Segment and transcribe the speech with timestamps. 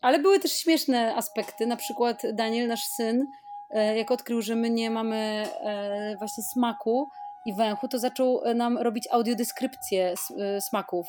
[0.00, 3.26] Ale były też śmieszne aspekty, na przykład Daniel, nasz syn,
[3.70, 7.08] e, jak odkrył, że my nie mamy e, właśnie smaku
[7.46, 10.14] i węchu, to zaczął nam robić audiodeskrypcję
[10.60, 11.06] smaków.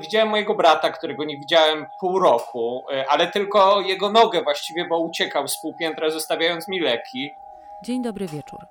[0.00, 5.48] Widziałem mojego brata, którego nie widziałem pół roku, ale tylko jego nogę właściwie, bo uciekał
[5.48, 7.30] z półpiętra, zostawiając mi leki.
[7.84, 8.66] Dzień dobry wieczór.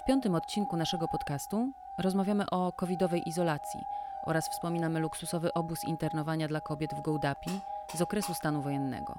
[0.00, 3.80] W piątym odcinku naszego podcastu rozmawiamy o covidowej izolacji
[4.26, 7.50] oraz wspominamy luksusowy obóz internowania dla kobiet w Gołdapi
[7.96, 9.18] z okresu stanu wojennego.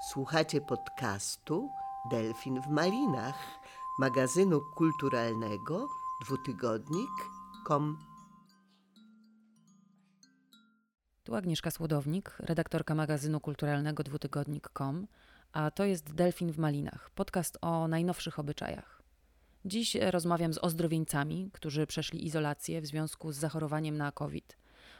[0.00, 1.70] Słuchacie podcastu
[2.10, 3.60] Delfin w Malinach,
[3.98, 5.88] magazynu kulturalnego
[6.24, 7.98] dwutygodnik.com.
[11.24, 15.06] Tu Agnieszka Słodownik, redaktorka magazynu kulturalnego dwutygodnik.com,
[15.52, 19.02] a to jest Delfin w Malinach, podcast o najnowszych obyczajach.
[19.64, 24.56] Dziś rozmawiam z ozdrowieńcami, którzy przeszli izolację w związku z zachorowaniem na COVID.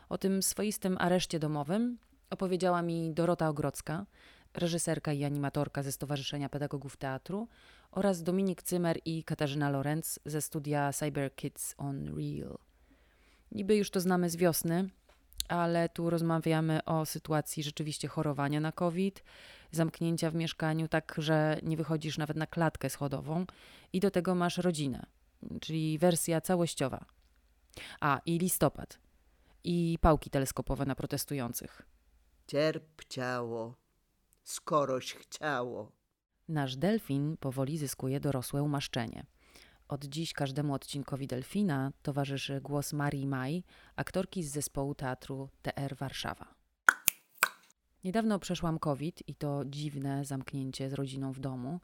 [0.08, 1.98] O tym swoistym areszcie domowym
[2.34, 4.06] opowiedziała mi Dorota Ogrodzka,
[4.54, 7.48] reżyserka i animatorka ze Stowarzyszenia Pedagogów Teatru
[7.90, 12.58] oraz Dominik Cymer i Katarzyna Lorenz ze studia Cyber Kids on Real.
[13.52, 14.88] Niby już to znamy z wiosny,
[15.48, 19.24] ale tu rozmawiamy o sytuacji rzeczywiście chorowania na COVID,
[19.70, 23.46] zamknięcia w mieszkaniu tak, że nie wychodzisz nawet na klatkę schodową
[23.92, 25.06] i do tego masz rodzinę,
[25.60, 27.04] czyli wersja całościowa.
[28.00, 28.98] A, i listopad.
[29.64, 31.93] I pałki teleskopowe na protestujących.
[32.46, 33.74] Cierp ciało,
[34.42, 35.92] skoroś chciało.
[36.48, 39.26] Nasz delfin powoli zyskuje dorosłe umaszczenie.
[39.88, 43.64] Od dziś każdemu odcinkowi Delfina towarzyszy głos Marii Maj,
[43.96, 46.54] aktorki z zespołu teatru TR Warszawa.
[48.04, 51.80] Niedawno przeszłam COVID i to dziwne zamknięcie z rodziną w domu,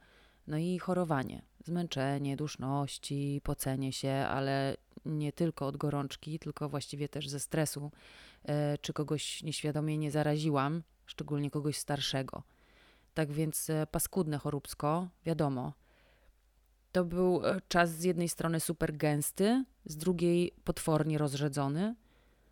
[0.51, 7.29] no i chorowanie, zmęczenie, duszności, pocenie się, ale nie tylko od gorączki, tylko właściwie też
[7.29, 7.91] ze stresu,
[8.45, 12.43] e, czy kogoś nieświadomie nie zaraziłam, szczególnie kogoś starszego.
[13.15, 15.73] Tak więc e, paskudne choróbsko, wiadomo.
[16.93, 21.95] To był e, czas z jednej strony super gęsty, z drugiej potwornie rozrzedzony.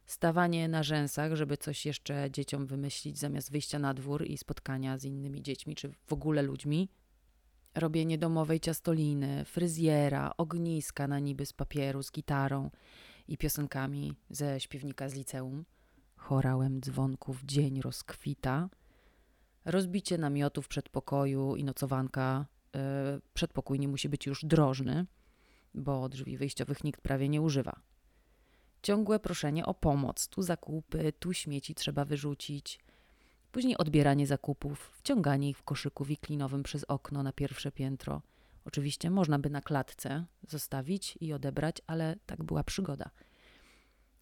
[0.06, 5.04] Stawanie na rzęsach, żeby coś jeszcze dzieciom wymyślić zamiast wyjścia na dwór i spotkania z
[5.04, 6.88] innymi dziećmi, czy w ogóle ludźmi.
[7.78, 12.70] Robienie domowej ciastoliny, fryzjera, ogniska na niby z papieru, z gitarą
[13.28, 15.64] i piosenkami ze śpiewnika z liceum.
[16.16, 18.68] Chorałem dzwonków dzień rozkwita.
[19.64, 22.46] Rozbicie namiotów przedpokoju i nocowanka.
[22.74, 22.80] Yy,
[23.34, 25.06] przedpokój nie musi być już drożny,
[25.74, 27.80] bo drzwi wyjściowych nikt prawie nie używa.
[28.82, 30.28] Ciągłe proszenie o pomoc.
[30.28, 32.78] Tu zakupy, tu śmieci trzeba wyrzucić.
[33.52, 38.22] Później odbieranie zakupów, wciąganie ich w koszyku wiklinowym przez okno na pierwsze piętro.
[38.64, 43.10] Oczywiście można by na klatce zostawić i odebrać, ale tak była przygoda.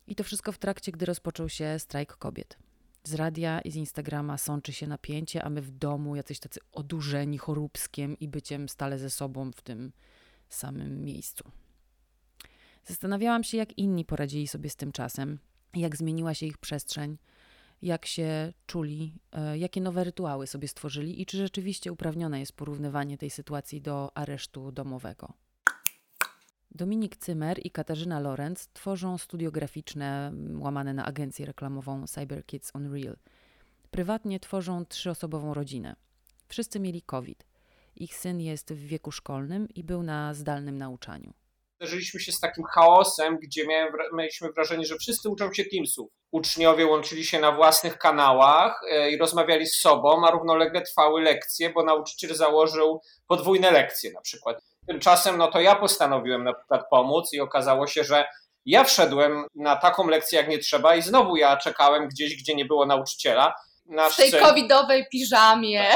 [0.06, 2.58] I to wszystko w trakcie, gdy rozpoczął się strajk kobiet.
[3.04, 7.38] Z radia i z Instagrama sączy się napięcie, a my w domu jacyś tacy odurzeni
[7.38, 9.92] choróbskiem i byciem stale ze sobą w tym
[10.48, 11.50] samym miejscu.
[12.84, 15.38] Zastanawiałam się, jak inni poradzili sobie z tym czasem,
[15.74, 17.18] jak zmieniła się ich przestrzeń,
[17.82, 23.18] jak się czuli, e, jakie nowe rytuały sobie stworzyli i czy rzeczywiście uprawnione jest porównywanie
[23.18, 25.32] tej sytuacji do aresztu domowego.
[26.70, 32.94] Dominik Cymer i Katarzyna Lorenz tworzą studio graficzne łamane na agencję reklamową Cyber Kids on
[32.94, 33.16] Real.
[33.90, 35.96] Prywatnie tworzą trzyosobową rodzinę.
[36.48, 37.46] Wszyscy mieli COVID.
[37.96, 41.32] Ich syn jest w wieku szkolnym i był na zdalnym nauczaniu
[41.76, 46.10] zderzyliśmy się z takim chaosem, gdzie miałem, mieliśmy wrażenie, że wszyscy uczą się Teamsów.
[46.30, 51.70] Uczniowie łączyli się na własnych kanałach e, i rozmawiali z sobą, a równolegle trwały lekcje,
[51.70, 54.62] bo nauczyciel założył podwójne lekcje na przykład.
[54.88, 58.26] Tymczasem no to ja postanowiłem na przykład pomóc i okazało się, że
[58.66, 62.64] ja wszedłem na taką lekcję jak nie trzeba i znowu ja czekałem gdzieś, gdzie nie
[62.64, 63.54] było nauczyciela.
[63.86, 65.90] Nasz w tej syn, covidowej piżamie.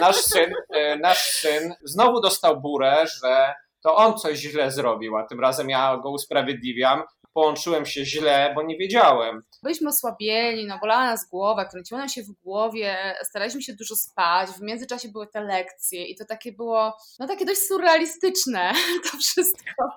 [0.00, 5.26] Nasz syn, e, nasz syn znowu dostał burę, że to on coś źle zrobił, a
[5.26, 7.02] tym razem ja go usprawiedliwiam.
[7.34, 9.42] Połączyłem się źle, bo nie wiedziałem.
[9.62, 14.50] Byliśmy osłabieni, no bolała nas głowa, kręciło nam się w głowie, staraliśmy się dużo spać,
[14.50, 18.72] w międzyczasie były te lekcje i to takie było, no takie dość surrealistyczne
[19.10, 19.94] to wszystko.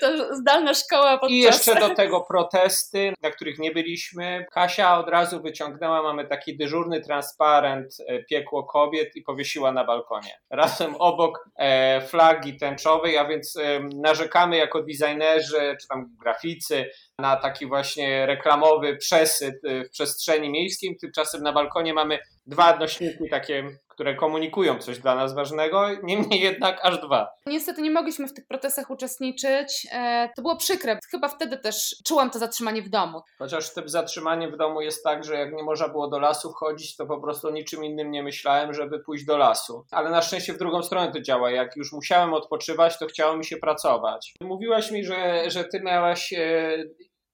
[0.00, 1.30] To zdalna szkoła podczas...
[1.30, 4.46] I jeszcze do tego protesty, na których nie byliśmy.
[4.50, 10.40] Kasia od razu wyciągnęła, mamy taki dyżurny transparent e, piekło kobiet i powiesiła na balkonie.
[10.50, 13.58] Razem obok e, flagi tęczowej, a więc
[13.94, 16.90] narzekamy jako designerzy, czy tam graficy, fizze
[17.22, 19.54] na taki właśnie reklamowy przesyt
[19.86, 20.96] w przestrzeni miejskiej.
[21.00, 26.78] Tymczasem na balkonie mamy dwa nośniki takie które komunikują coś dla nas ważnego, niemniej jednak
[26.82, 27.28] aż dwa.
[27.46, 29.86] Niestety nie mogliśmy w tych protestach uczestniczyć.
[29.92, 30.98] E, to było przykre.
[31.10, 33.20] Chyba wtedy też czułam to zatrzymanie w domu.
[33.38, 36.96] Chociaż tym zatrzymaniem w domu jest tak, że jak nie można było do lasu wchodzić,
[36.96, 39.84] to po prostu niczym innym nie myślałem, żeby pójść do lasu.
[39.90, 41.50] Ale na szczęście w drugą stronę to działa.
[41.50, 44.34] Jak już musiałem odpoczywać, to chciało mi się pracować.
[44.40, 46.78] Mówiłaś mi, że, że ty miałaś e,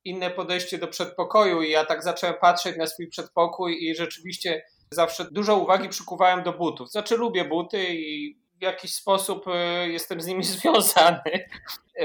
[0.08, 5.25] inne podejście do przedpokoju i ja tak zacząłem patrzeć na swój przedpokój i rzeczywiście Zawsze
[5.31, 6.90] dużo uwagi przykuwałem do butów.
[6.90, 11.49] Znaczy lubię buty i w jakiś sposób e, jestem z nimi związany.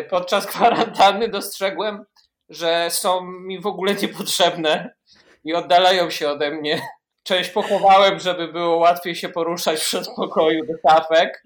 [0.09, 2.05] Podczas kwarantanny dostrzegłem,
[2.49, 4.93] że są mi w ogóle niepotrzebne
[5.43, 6.81] i oddalają się ode mnie.
[7.23, 11.43] Część pochowałem, żeby było łatwiej się poruszać w przedpokoju do tafek.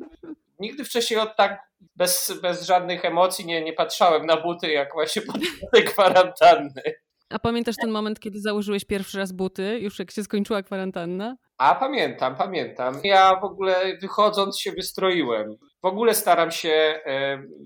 [0.59, 1.59] Nigdy wcześniej od tak
[1.95, 6.81] bez, bez żadnych emocji nie, nie patrzałem na buty, jak właśnie podczas tej kwarantanny.
[7.29, 11.35] A pamiętasz ten moment, kiedy założyłeś pierwszy raz buty, już jak się skończyła kwarantanna?
[11.57, 12.99] A pamiętam, pamiętam.
[13.03, 15.55] Ja w ogóle wychodząc się wystroiłem.
[15.83, 17.01] W ogóle staram się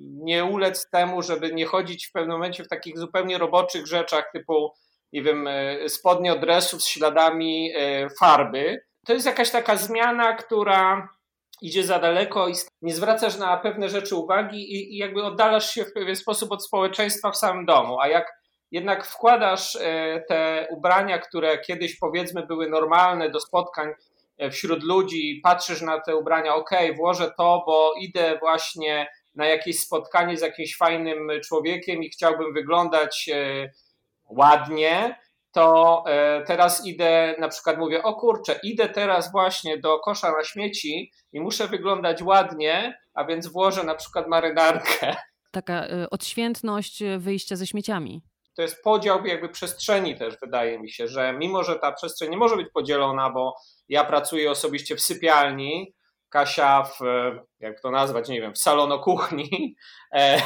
[0.02, 4.72] nie ulec temu, żeby nie chodzić w pewnym momencie w takich zupełnie roboczych rzeczach typu,
[5.14, 6.40] nie wiem, e, spodnie od
[6.82, 8.86] z śladami e, farby.
[9.06, 11.10] To jest jakaś taka zmiana, która
[11.62, 15.94] idzie za daleko i nie zwracasz na pewne rzeczy uwagi i, jakby oddalasz się w
[15.94, 18.00] pewien sposób od społeczeństwa w samym domu.
[18.00, 18.42] A jak
[18.72, 23.90] jednak wkładasz e, te ubrania, które kiedyś powiedzmy były normalne do spotkań
[24.38, 29.80] e, wśród ludzi, patrzysz na te ubrania, ok, włożę to, bo idę właśnie na jakieś
[29.80, 33.70] spotkanie z jakimś fajnym człowiekiem i chciałbym wyglądać e,
[34.30, 35.16] ładnie,
[35.52, 36.04] to
[36.48, 41.42] teraz idę, na przykład mówię, o kurczę, idę teraz właśnie do kosza na śmieci i
[41.42, 45.16] muszę wyglądać ładnie, a więc włożę na przykład marynarkę.
[45.52, 48.22] Taka odświętność wyjścia ze śmieciami
[48.56, 52.38] to jest podział jakby przestrzeni też wydaje mi się, że mimo, że ta przestrzeń nie
[52.38, 53.56] może być podzielona, bo
[53.90, 55.94] ja pracuję osobiście w sypialni,
[56.30, 57.00] Kasia w,
[57.60, 59.76] jak to nazwać, nie wiem, w salono kuchni
[60.14, 60.42] e,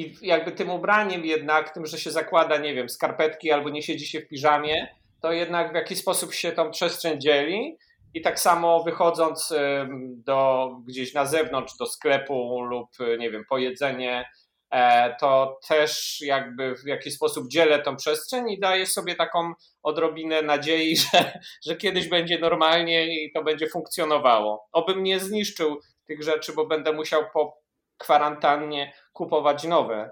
[0.00, 4.06] i jakby tym ubraniem jednak, tym, że się zakłada, nie wiem, skarpetki albo nie siedzi
[4.06, 4.88] się w piżamie,
[5.20, 7.78] to jednak w jakiś sposób się tą przestrzeń dzieli
[8.14, 9.54] i tak samo wychodząc
[10.00, 14.24] do, gdzieś na zewnątrz do sklepu lub, nie wiem, po jedzenie,
[14.70, 19.52] E, to też jakby w jakiś sposób dzielę tą przestrzeń i daję sobie taką
[19.82, 24.68] odrobinę nadziei, że, że kiedyś będzie normalnie i to będzie funkcjonowało.
[24.72, 27.58] Obym nie zniszczył tych rzeczy, bo będę musiał po
[27.98, 30.10] kwarantannie kupować nowe.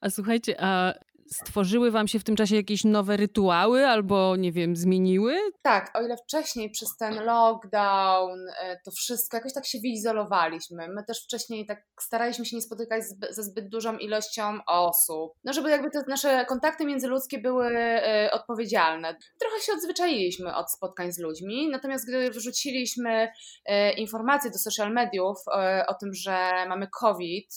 [0.00, 0.94] A słuchajcie, a
[1.30, 5.38] stworzyły wam się w tym czasie jakieś nowe rytuały albo, nie wiem, zmieniły?
[5.62, 10.88] Tak, o ile wcześniej przez ten lockdown e, to wszystko jakoś tak się wyizolowaliśmy.
[10.88, 15.70] My też wcześniej tak staraliśmy się nie spotykać ze zbyt dużą ilością osób, no żeby
[15.70, 19.16] jakby te nasze kontakty międzyludzkie były e, odpowiedzialne.
[19.40, 23.28] Trochę się odzwyczailiśmy od spotkań z ludźmi, natomiast gdy wrzuciliśmy
[23.64, 25.36] e, informacje do social mediów
[25.86, 27.56] o tym, że mamy COVID,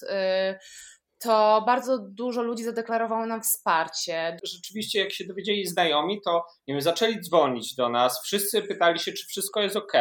[1.23, 4.38] to bardzo dużo ludzi zadeklarowało nam wsparcie.
[4.44, 8.21] Rzeczywiście, jak się dowiedzieli znajomi, to nie wiem, zaczęli dzwonić do nas.
[8.23, 9.94] Wszyscy pytali się, czy wszystko jest ok,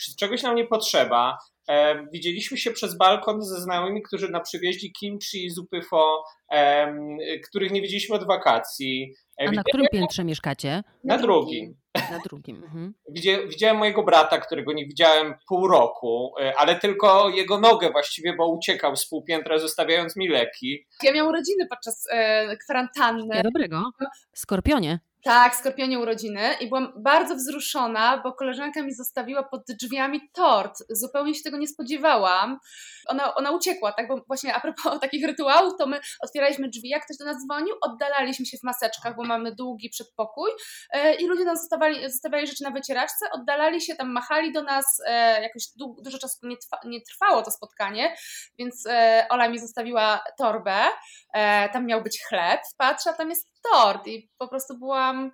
[0.00, 1.38] czy czegoś nam nie potrzeba.
[1.68, 7.70] E, widzieliśmy się przez balkon ze znajomymi, którzy nam przywieźli kimchi, zupy pho, e, których
[7.70, 9.14] nie widzieliśmy od wakacji.
[9.40, 10.82] E, A na którym piętrze mieszkacie?
[11.04, 11.74] Na, na drugim.
[12.10, 12.56] Na drugim.
[12.64, 12.94] Mhm.
[13.48, 18.96] Widziałem mojego brata, którego nie widziałem pół roku, ale tylko jego nogę właściwie, bo uciekał
[18.96, 20.86] z półpiętra, zostawiając mi leki.
[21.02, 22.06] Ja miałam urodziny podczas
[22.64, 23.36] kwarantanny.
[23.36, 23.90] Ja dobrego.
[24.32, 24.98] Skorpionie.
[25.24, 30.78] Tak, skorpionie urodziny i byłam bardzo wzruszona, bo koleżanka mi zostawiła pod drzwiami tort.
[30.90, 32.58] Zupełnie się tego nie spodziewałam.
[33.06, 34.08] Ona, ona uciekła, tak?
[34.08, 37.74] Bo właśnie a propos takich rytuałów, to my otwieraliśmy drzwi, jak ktoś do nas dzwonił,
[37.80, 40.50] oddalaliśmy się w maseczkach, bo mamy długi przedpokój
[40.92, 45.02] e, i ludzie nam zostawiali, zostawiali rzeczy na wycieraczce, oddalali się, tam machali do nas,
[45.06, 48.16] e, jakoś du, dużo czasu nie, trwa, nie, trwało to spotkanie,
[48.58, 50.76] więc e, Ola mi zostawiła torbę,
[51.72, 55.30] tam miał być chleb, patrzę, a tam jest tort i po prostu byłam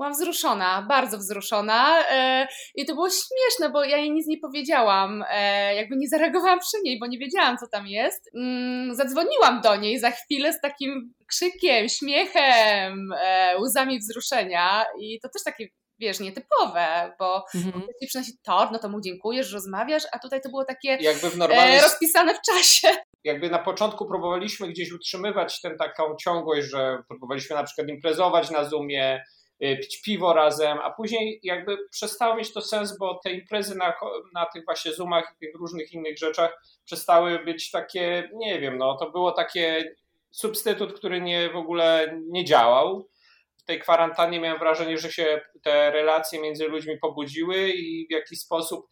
[0.00, 5.24] byłam wzruszona, bardzo wzruszona e, i to było śmieszne, bo ja jej nic nie powiedziałam,
[5.30, 8.30] e, jakby nie zareagowałam przy niej, bo nie wiedziałam, co tam jest.
[8.34, 15.28] Mm, zadzwoniłam do niej za chwilę z takim krzykiem, śmiechem, e, łzami wzruszenia i to
[15.28, 17.84] też takie wiesz, nietypowe, bo mhm.
[17.88, 21.36] jeśli przynosi tort, no to mu dziękujesz, rozmawiasz, a tutaj to było takie jakby w
[21.36, 21.78] normalnej...
[21.78, 22.88] e, rozpisane w czasie.
[23.24, 28.64] Jakby na początku próbowaliśmy gdzieś utrzymywać tę taką ciągłość, że próbowaliśmy na przykład imprezować na
[28.64, 29.24] Zoomie,
[29.64, 33.94] y, pić piwo razem, a później jakby przestało mieć to sens, bo te imprezy na,
[34.34, 38.96] na tych właśnie Zoomach i tych różnych innych rzeczach przestały być takie, nie wiem, no
[38.96, 39.94] to było takie
[40.30, 43.08] substytut, który nie, w ogóle nie działał.
[43.56, 48.40] W tej kwarantannie miałem wrażenie, że się te relacje między ludźmi pobudziły i w jakiś
[48.40, 48.86] sposób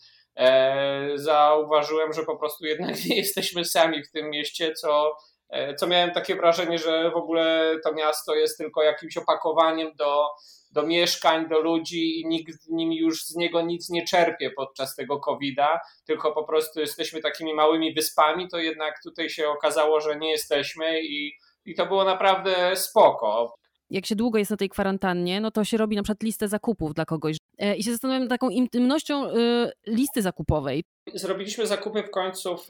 [1.15, 5.17] zauważyłem, że po prostu jednak nie jesteśmy sami w tym mieście, co,
[5.49, 10.27] e, co miałem takie wrażenie, że w ogóle to miasto jest tylko jakimś opakowaniem do,
[10.71, 14.97] do mieszkań, do ludzi i nikt z nimi już z niego nic nie czerpie podczas
[14.97, 20.17] tego COVID-a, tylko po prostu jesteśmy takimi małymi wyspami, to jednak tutaj się okazało, że
[20.17, 21.33] nie jesteśmy i,
[21.65, 23.55] i to było naprawdę spoko.
[23.91, 26.95] Jak się długo jest na tej kwarantannie, no to się robi na przykład listę zakupów
[26.95, 27.37] dla kogoś.
[27.59, 30.85] E, I się zastanawiam nad taką intymnością y, listy zakupowej.
[31.15, 32.67] Zrobiliśmy zakupy w końcu w,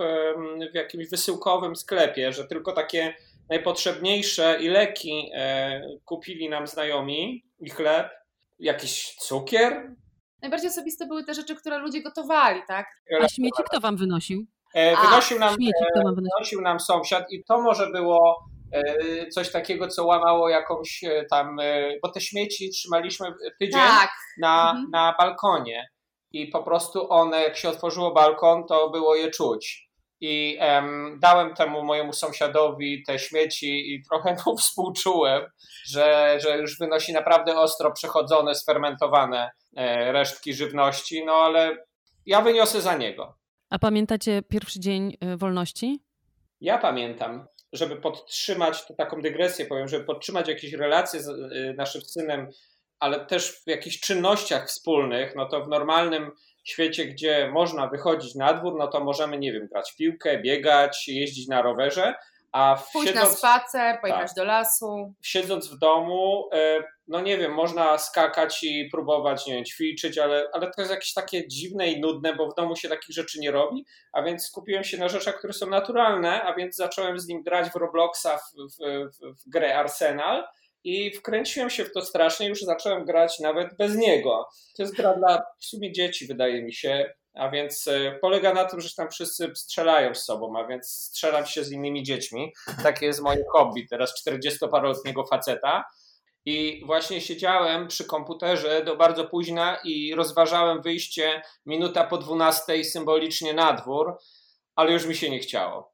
[0.73, 3.15] w jakimś wysyłkowym sklepie, że tylko takie
[3.51, 8.09] najpotrzebniejsze i leki e, kupili nam znajomi i chleb,
[8.59, 9.95] jakiś cukier.
[10.43, 12.87] Najbardziej osobiste były te rzeczy, które ludzie gotowali, tak?
[13.21, 14.47] A śmieci kto wam wynosił?
[14.75, 16.35] E, wynosił, nam, śmieci kto wam wynosił?
[16.39, 18.48] wynosił nam sąsiad i to może było e,
[19.35, 21.57] coś takiego, co łamało jakąś tam,
[22.03, 23.27] bo te śmieci trzymaliśmy
[23.61, 24.11] tydzień Tak.
[24.39, 24.91] na, Mhm.
[24.91, 25.89] na balkonie
[26.33, 29.89] i po prostu one, jak się otworzyło balkon, to było je czuć.
[30.21, 35.43] I em, dałem temu mojemu sąsiadowi te śmieci i trochę mu współczułem,
[35.87, 41.77] że, że już wynosi naprawdę ostro przechodzone, sfermentowane e, resztki żywności, no ale
[42.27, 43.35] ja wyniosę za niego.
[43.71, 46.01] A pamiętacie pierwszy dzień wolności?
[46.61, 52.03] Ja pamiętam, żeby podtrzymać, to taką dygresję powiem, żeby podtrzymać jakieś relacje z y, naszym
[52.03, 52.51] synem,
[53.01, 56.31] ale też w jakichś czynnościach wspólnych, no to w normalnym
[56.65, 61.09] świecie, gdzie można wychodzić na dwór, no to możemy, nie wiem, grać w piłkę, biegać,
[61.09, 62.15] jeździć na rowerze,
[62.53, 64.37] a w- Pójść na siedząc, spacer, pojechać Tak.
[64.37, 65.15] do lasu.
[65.23, 70.49] siedząc w domu, y, no nie wiem, można skakać i próbować, nie wiem, ćwiczyć, ale,
[70.53, 73.51] ale to jest jakieś takie dziwne i nudne, bo w domu się takich rzeczy nie
[73.51, 77.43] robi, a więc skupiłem się na rzeczach, które są naturalne, a więc zacząłem z nim
[77.43, 80.45] grać w Robloxa w, w, w, w grę Arsenal
[80.85, 84.49] i wkręciłem się w to strasznie, już zacząłem grać nawet bez niego.
[84.77, 88.65] To jest gra dla w sumie dzieci, wydaje mi się, a więc e, polega na
[88.65, 92.53] tym, że tam wszyscy strzelają z sobą, a więc strzelam się z innymi dziećmi.
[92.83, 95.85] Takie jest moje hobby teraz 40-paroletniego faceta.
[96.49, 103.55] I właśnie siedziałem przy komputerze do bardzo późna i rozważałem wyjście minuta po 12 symbolicznie
[103.55, 104.17] na dwór,
[104.77, 105.93] ale już mi się nie chciało.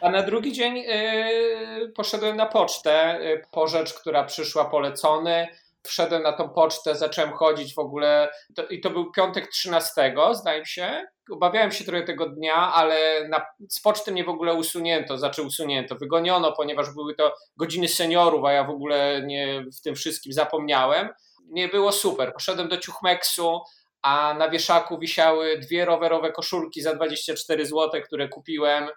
[0.00, 5.48] A na drugi dzień yy, poszedłem na pocztę yy, po rzecz, która przyszła polecony.
[5.86, 10.60] Wszedłem na tą pocztę, zacząłem chodzić w ogóle to, i to był piątek 13, zdaje
[10.60, 11.06] mi się.
[11.30, 15.96] Obawiałem się trochę tego dnia, ale na, z poczty mnie w ogóle usunięto, znaczy usunięto,
[15.96, 21.08] wygoniono, ponieważ były to godziny seniorów, a ja w ogóle nie w tym wszystkim zapomniałem.
[21.44, 22.32] Nie było super.
[22.32, 23.60] Poszedłem do Ciuchmeksu,
[24.02, 28.88] a na wieszaku wisiały dwie rowerowe koszulki za 24 zł, które kupiłem.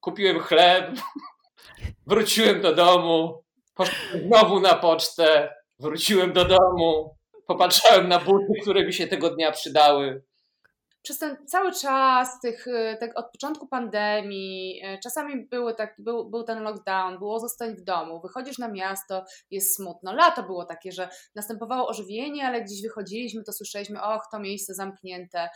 [0.00, 0.90] Kupiłem chleb,
[2.06, 7.14] wróciłem do domu, poszedłem znowu na pocztę, wróciłem do domu,
[7.46, 10.22] popatrzałem na buty, które mi się tego dnia przydały.
[11.02, 16.30] Przez ten cały czas, tych, y, tak od początku pandemii, y, czasami były tak, był,
[16.30, 20.12] był ten lockdown, było zostań w domu, wychodzisz na miasto, jest smutno.
[20.12, 25.48] Lato było takie, że następowało ożywienie, ale gdzieś wychodziliśmy, to słyszeliśmy, och, to miejsce zamknięte.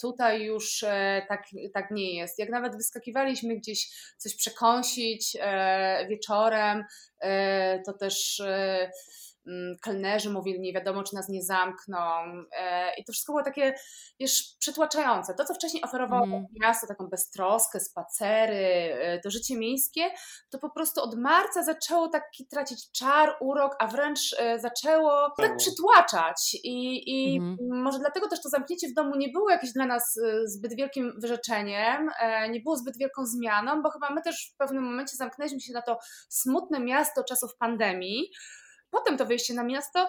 [0.00, 1.44] Tutaj już e, tak,
[1.74, 2.38] tak nie jest.
[2.38, 6.84] Jak nawet wyskakiwaliśmy gdzieś coś przekąsić e, wieczorem,
[7.20, 8.42] e, to też
[9.82, 11.98] kelnerzy mówili, nie wiadomo, czy nas nie zamkną.
[12.58, 13.74] E, I to wszystko było takie,
[14.20, 15.34] wiesz, przytłaczające.
[15.34, 16.44] To, co wcześniej oferowało Mhm.
[16.62, 20.10] miasto, taką beztroskę, spacery, e, to życie miejskie,
[20.50, 25.56] to po prostu od marca zaczęło taki tracić czar, urok, a wręcz e, zaczęło tak
[25.56, 26.56] przytłaczać.
[26.64, 27.82] I, i Mhm.
[27.82, 32.10] może dlatego też to zamknięcie w domu nie było jakieś dla nas zbyt wielkim wyrzeczeniem,
[32.50, 35.82] nie było zbyt wielką zmianą, bo chyba my też w pewnym momencie zamknęliśmy się na
[35.82, 38.30] to smutne miasto czasów pandemii.
[38.90, 40.08] Potem to wyjście na miasto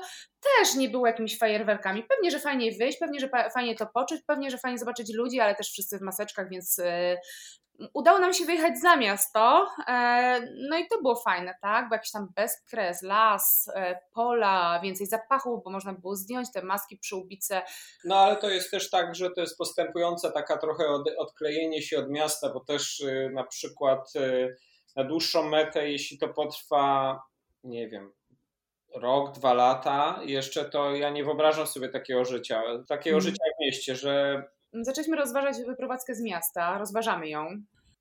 [0.59, 2.03] też nie było jakimiś fajerwerkami.
[2.03, 5.55] Pewnie, że fajnie wyjść, pewnie, że fajnie to poczuć, pewnie, że fajnie zobaczyć ludzi, ale
[5.55, 7.17] też wszyscy w maseczkach, więc e,
[7.93, 9.67] udało nam się wyjechać za miasto.
[9.87, 11.89] e, No i to było fajne, tak?
[11.89, 16.97] Bo jakiś tam bezkres, las, e, pola, więcej zapachu, bo można było zdjąć te maski,
[16.97, 17.61] przyłbice.
[18.05, 21.99] No ale to jest też tak, że to jest postępująca taka trochę od, odklejenie się
[21.99, 24.55] od miasta, bo też y, na przykład y,
[24.95, 27.19] na dłuższą metę, jeśli to potrwa,
[27.63, 28.13] nie wiem,
[28.95, 33.33] rok, dwa lata, jeszcze to ja nie wyobrażam sobie takiego życia, takiego Mhm.
[33.33, 34.43] życia w mieście, że
[34.73, 37.47] Zaczęliśmy rozważać wyprowadzkę z miasta, rozważamy ją.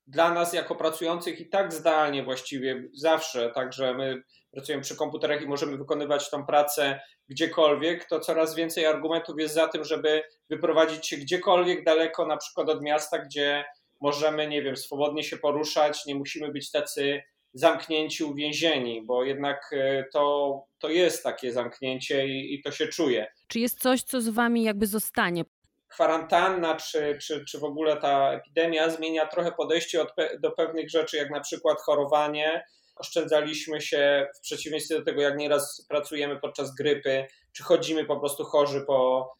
[0.07, 5.47] dla nas jako pracujących i tak zdalnie właściwie zawsze, także my pracujemy przy komputerach i
[5.47, 11.17] możemy wykonywać tą pracę gdziekolwiek, to coraz więcej argumentów jest za tym, żeby wyprowadzić się
[11.17, 13.63] gdziekolwiek daleko, na przykład od miasta, gdzie
[14.01, 17.21] możemy, nie wiem, swobodnie się poruszać, nie musimy być tacy
[17.53, 23.27] zamknięci, uwięzieni, bo jednak e, to, to jest takie zamknięcie i, i to się czuje.
[23.47, 25.43] Czy jest coś, co z wami jakby zostanie?
[25.87, 31.17] Kwarantanna, czy, czy, czy w ogóle ta epidemia zmienia trochę podejście od, do pewnych rzeczy,
[31.17, 32.63] jak na przykład chorowanie.
[32.95, 38.43] Oszczędzaliśmy się w przeciwieństwie do tego, jak nieraz pracujemy podczas grypy, czy chodzimy po prostu
[38.43, 39.31] chorzy po,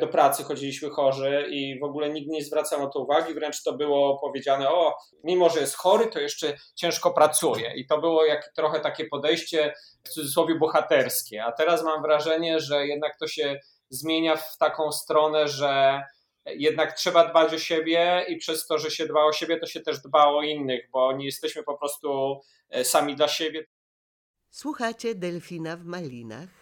[0.00, 3.72] do pracy chodziliśmy chorzy i w ogóle nikt nie zwracał na to uwagi, wręcz to
[3.72, 7.72] było powiedziane, o, mimo że jest chory, to jeszcze ciężko pracuje.
[7.76, 9.74] I to było jak, trochę takie podejście
[10.04, 11.44] w cudzysłowie bohaterskie.
[11.44, 16.02] A teraz mam wrażenie, że jednak to się zmienia w taką stronę, że
[16.46, 19.80] jednak trzeba dbać o siebie i przez to, że się dba o siebie, to się
[19.80, 22.40] też dba o innych, bo nie jesteśmy po prostu
[22.70, 23.64] e, sami dla siebie.
[24.50, 26.59] Słuchacie Delfina w Malinach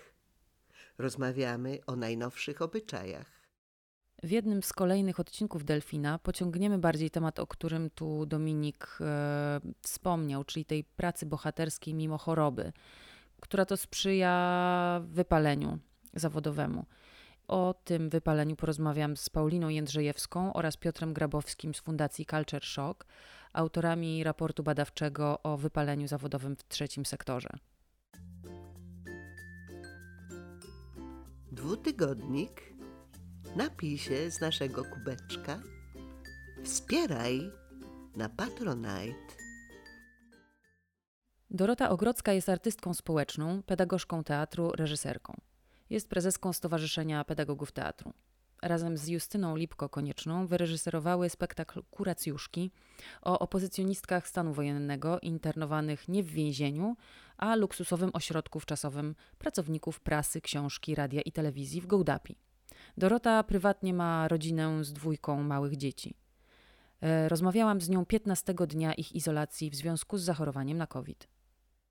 [0.99, 3.39] rozmawiamy o najnowszych obyczajach.
[4.23, 10.45] W jednym z kolejnych odcinków Delfina pociągniemy bardziej temat, o którym tu Dominik e, wspomniał,
[10.45, 12.73] czyli tej pracy bohaterskiej mimo choroby,
[13.41, 15.79] która to sprzyja wypaleniu
[16.15, 16.87] zawodowemu.
[17.49, 23.07] O tym wypaleniu porozmawiam z Pauliną Jędrzejewską oraz Piotrem Grabowskim z Fundacji Culture Shock,
[23.53, 27.49] autorami raportu badawczego o wypaleniu zawodowym w trzecim sektorze.
[31.53, 32.75] Dwutygodnik,
[33.57, 35.63] napij się z naszego kubeczka,
[36.65, 37.51] wspieraj
[38.17, 39.35] na Patronite.
[41.51, 45.37] Dorota Ogrodzka jest artystką społeczną, pedagogzką teatru, reżyserką.
[45.91, 48.13] Jest prezeską Stowarzyszenia Pedagogów Teatru
[48.63, 52.71] razem z Justyną Lipko-Konieczną wyreżyserowały spektakl Kuracjuszki
[53.23, 56.97] o opozycjonistkach stanu wojennego internowanych nie w więzieniu,
[57.37, 62.37] a luksusowym ośrodku wczasowym pracowników prasy, książki, radia i telewizji w Gołdapi.
[62.97, 66.15] Dorota prywatnie ma rodzinę z dwójką małych dzieci.
[67.01, 71.29] E, rozmawiałam z nią 15 dnia ich izolacji w związku z zachorowaniem na COVID.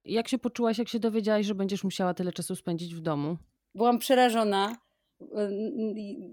[0.05, 3.37] Jak się poczułaś, jak się dowiedziałaś, że będziesz musiała tyle czasu spędzić w domu?
[3.75, 4.75] Byłam przerażona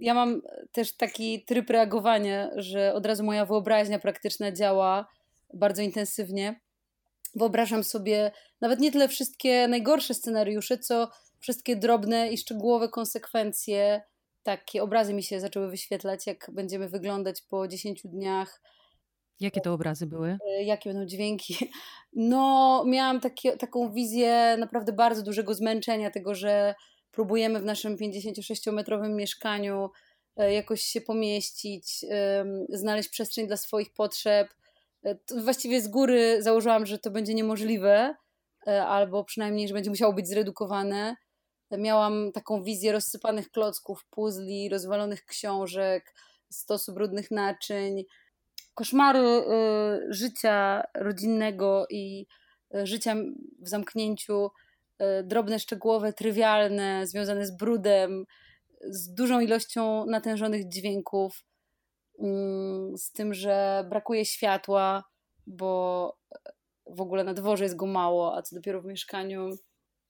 [0.01, 5.09] ja mam też taki tryb reagowania, że od razu moja wyobraźnia praktyczna działa
[5.55, 6.61] bardzo intensywnie.
[7.35, 14.03] Wyobrażam sobie nawet nie tyle wszystkie najgorsze scenariusze, co wszystkie drobne i szczegółowe konsekwencje.
[14.43, 18.63] Takie obrazy mi się zaczęły wyświetlać, jak będziemy wyglądać po 10 dniach.
[19.41, 20.39] Jakie to obrazy były?
[20.49, 21.57] E, jakie będą dźwięki?
[22.17, 26.75] No, miałam takie, taką wizję naprawdę bardzo dużego zmęczenia, tego, że
[27.15, 29.91] próbujemy w naszym 56-metrowym mieszkaniu
[30.37, 32.05] e, jakoś się pomieścić,
[32.69, 34.49] znaleźć przestrzeń dla swoich potrzeb.
[35.05, 38.15] E, właściwie z góry założyłam, że to będzie niemożliwe,
[38.67, 41.17] e, albo przynajmniej, że będzie musiało być zredukowane.
[41.79, 46.15] Miałam taką wizję rozsypanych klocków, puzli, rozwalonych książek,
[46.51, 48.05] stosu brudnych naczyń,
[48.75, 49.43] koszmaru
[50.09, 52.27] życia rodzinnego i
[52.85, 53.15] życia
[53.61, 54.51] w zamknięciu
[55.25, 58.25] drobne, szczegółowe, trywialne, związane z brudem,
[58.81, 61.45] z dużą ilością natężonych dźwięków,
[62.19, 65.05] mm, z tym, że brakuje światła,
[65.47, 66.17] bo
[66.87, 69.51] w ogóle na dworze jest go mało, a co dopiero w mieszkaniu.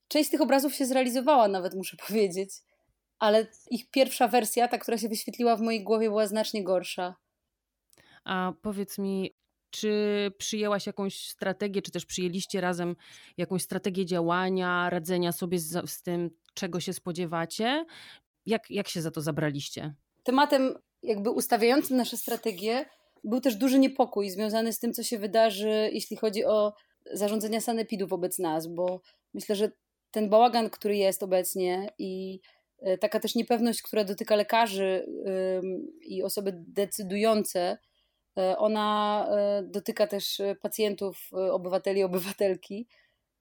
[0.07, 2.49] Część z tych obrazów się zrealizowała, nawet muszę powiedzieć,
[3.19, 7.15] ale ich pierwsza wersja, ta, która się wyświetliła w mojej głowie, była znacznie gorsza.
[8.23, 9.34] A powiedz mi,
[9.75, 12.95] czy przyjęłaś jakąś strategię, czy też przyjęliście razem
[13.37, 17.85] jakąś strategię działania, radzenia sobie z, z tym, czego się spodziewacie?
[18.45, 19.93] Jak, jak się za to zabraliście?
[20.23, 22.85] Tematem jakby ustawiającym nasze strategie
[23.23, 26.73] był też duży niepokój związany z tym, co się wydarzy, jeśli chodzi o
[27.13, 29.01] zarządzenia sanepidu wobec nas, bo
[29.33, 29.71] myślę, że
[30.11, 32.39] ten bałagan, który jest obecnie i
[32.81, 35.05] e, taka też niepewność, która dotyka lekarzy
[36.01, 37.77] i osoby decydujące,
[38.57, 42.87] ona e, dotyka też e, pacjentów, obywateli, obywatelki.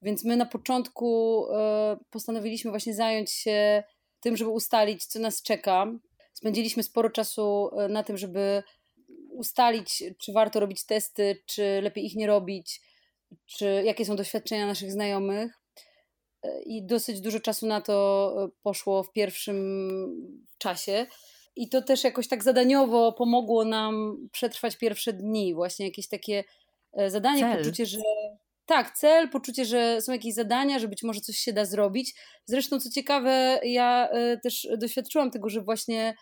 [0.03, 1.47] Więc my na początku
[2.11, 3.83] postanowiliśmy właśnie zająć się
[4.21, 5.87] tym, żeby ustalić, co nas czeka.
[6.33, 8.63] Spędziliśmy sporo czasu na tym, żeby
[9.31, 12.81] ustalić, czy warto robić testy, czy lepiej ich nie robić,
[13.47, 15.53] czy jakie są doświadczenia naszych znajomych.
[16.67, 19.59] I dosyć dużo czasu na to poszło w pierwszym
[20.59, 21.07] czasie.
[21.57, 25.55] I to też jakoś tak zadaniowo pomogło nam przetrwać pierwsze dni.
[25.55, 26.45] Właśnie jakieś takie
[26.93, 27.59] e, zadanie, cel.
[27.59, 27.99] poczucie, że.
[28.67, 32.15] Tak, cel, poczucie, że są jakieś zadania, że być może coś się da zrobić.
[32.45, 36.15] Zresztą, co ciekawe, ja e, też doświadczyłam tego, że właśnie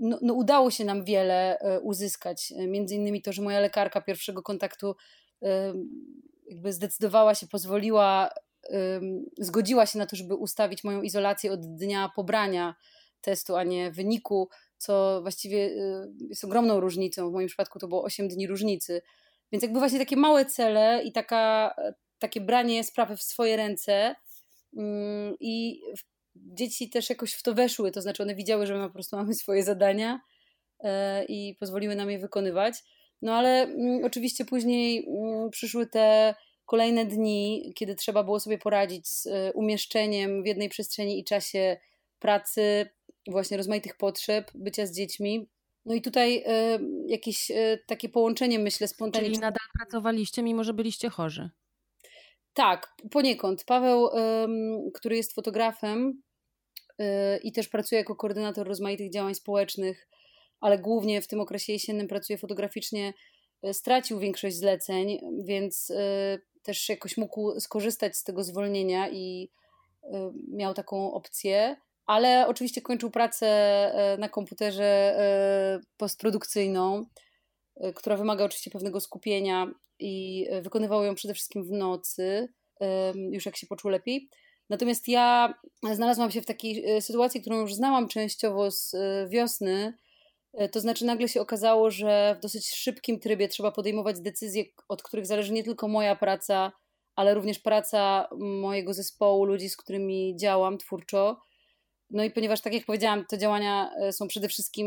[0.00, 2.52] no, no udało się nam wiele e, uzyskać.
[2.68, 4.96] Między innymi to, że moja lekarka pierwszego kontaktu
[6.46, 8.30] jakby zdecydowała się, pozwoliła,
[9.38, 12.74] zgodziła się na to, żeby ustawić moją izolację od dnia pobrania
[13.24, 17.30] testu, a nie wyniku, co właściwie y, jest ogromną różnicą.
[17.30, 19.02] W moim przypadku to było 8 dni różnicy.
[19.52, 21.74] Więc jakby właśnie takie małe cele i taka,
[22.18, 24.14] takie branie sprawy w swoje ręce
[24.76, 25.80] mm, i
[26.36, 29.34] dzieci też jakoś w to weszły, to znaczy one widziały, że my po prostu mamy
[29.34, 30.20] swoje zadania
[30.80, 32.74] e, i pozwoliły nam je wykonywać.
[33.22, 36.34] No ale mm, oczywiście później mm, przyszły te
[36.66, 41.76] kolejne dni, kiedy trzeba było sobie poradzić z e, umieszczeniem w jednej przestrzeni i czasie
[42.18, 42.88] pracy,
[43.26, 45.48] właśnie rozmaitych potrzeb, bycia z dziećmi.
[45.84, 46.44] No i tutaj y,
[47.06, 49.30] jakieś y, takie połączenie, myślę, spontaniczne.
[49.30, 51.50] Czyli nadal pracowaliście, mimo że byliście chorzy.
[52.54, 53.64] Tak, poniekąd.
[53.64, 54.10] Paweł, y,
[54.94, 56.22] który jest fotografem
[57.42, 60.08] i też pracuje jako koordynator rozmaitych działań społecznych,
[60.60, 63.14] ale głównie w tym okresie jesiennym pracuje fotograficznie,
[63.72, 65.92] stracił większość zleceń, więc
[66.62, 69.50] też jakoś mógł skorzystać z tego zwolnienia i
[70.48, 77.06] miał taką opcję ale oczywiście kończył pracę e, na komputerze e, postprodukcyjną,
[77.76, 79.66] e, która wymaga oczywiście pewnego skupienia
[79.98, 82.48] i wykonywał ją przede wszystkim w nocy,
[83.30, 84.28] już jak się poczuł lepiej.
[84.70, 85.54] Natomiast ja
[85.92, 88.94] znalazłam się w takiej sytuacji, którą już znałam częściowo z
[89.28, 89.94] wiosny.
[90.72, 95.26] To znaczy, nagle się okazało, że w dosyć szybkim trybie trzeba podejmować decyzje, od których
[95.26, 96.72] zależy nie tylko moja praca,
[97.16, 101.40] ale również praca mojego zespołu, ludzi, z którymi działam twórczo
[102.10, 104.86] no i ponieważ, tak jak powiedziałam, te działania e, są przede wszystkim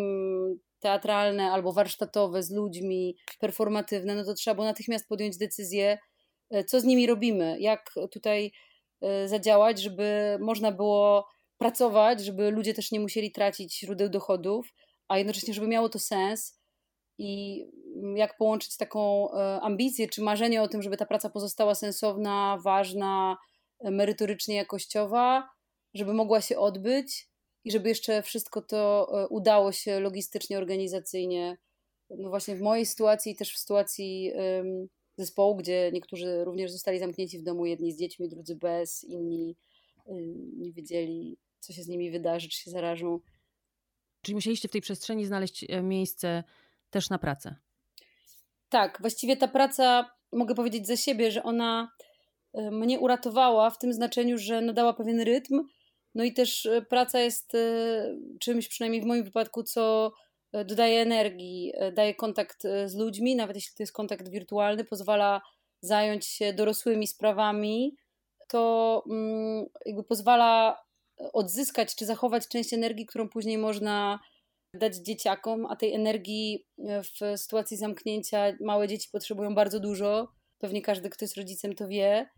[0.79, 5.97] teatralne albo warsztatowe z ludźmi, performatywne, no to trzeba było natychmiast podjąć decyzję,
[6.49, 8.51] e, co z nimi robimy, jak tutaj
[9.01, 11.27] e, zadziałać, żeby można było
[11.57, 14.73] pracować, żeby ludzie też nie musieli tracić źródeł dochodów,
[15.07, 16.59] a jednocześnie, żeby miało to sens
[17.17, 17.63] i
[18.15, 23.37] jak połączyć taką ambicję czy marzenie o tym, żeby ta praca pozostała sensowna, ważna,
[23.83, 25.49] merytorycznie jakościowa,
[25.97, 27.29] żeby mogła się odbyć
[27.63, 31.57] i żeby jeszcze wszystko to e, udało się logistycznie, organizacyjnie.
[32.09, 37.39] No właśnie w mojej sytuacji, też w sytuacji um, zespołu, gdzie niektórzy również zostali zamknięci
[37.39, 39.55] w domu, jedni z dziećmi, drudzy bez, inni
[40.05, 43.19] um, nie wiedzieli, co się z nimi wydarzy, czy się zarażą.
[44.21, 46.43] Czyli musieliście w tej przestrzeni znaleźć e, miejsce
[46.89, 47.55] też na pracę.
[48.69, 51.91] Tak, właściwie ta praca, mogę powiedzieć za siebie, że ona
[52.53, 55.67] e, mnie uratowała w tym znaczeniu, że nadała pewien rytm,
[56.17, 57.59] no i też e, praca jest e,
[58.39, 60.11] czymś, przynajmniej w moim wypadku, co
[60.51, 65.41] e, dodaje energii, daje kontakt z ludźmi, nawet jeśli to jest kontakt wirtualny, pozwala
[65.81, 67.95] zająć się dorosłymi sprawami,
[68.47, 70.81] to mm, jakby pozwala
[71.33, 74.19] odzyskać czy zachować część energii, którą później można
[74.73, 80.27] dać dzieciakom, a tej energii w sytuacji zamknięcia małe dzieci potrzebują bardzo dużo.
[80.59, 82.29] Pewnie każdy, kto jest rodzicem, to wie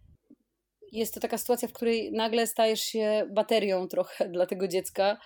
[0.91, 5.17] jest to taka sytuacja, w której nagle stajesz się baterią trochę dla tego dziecka,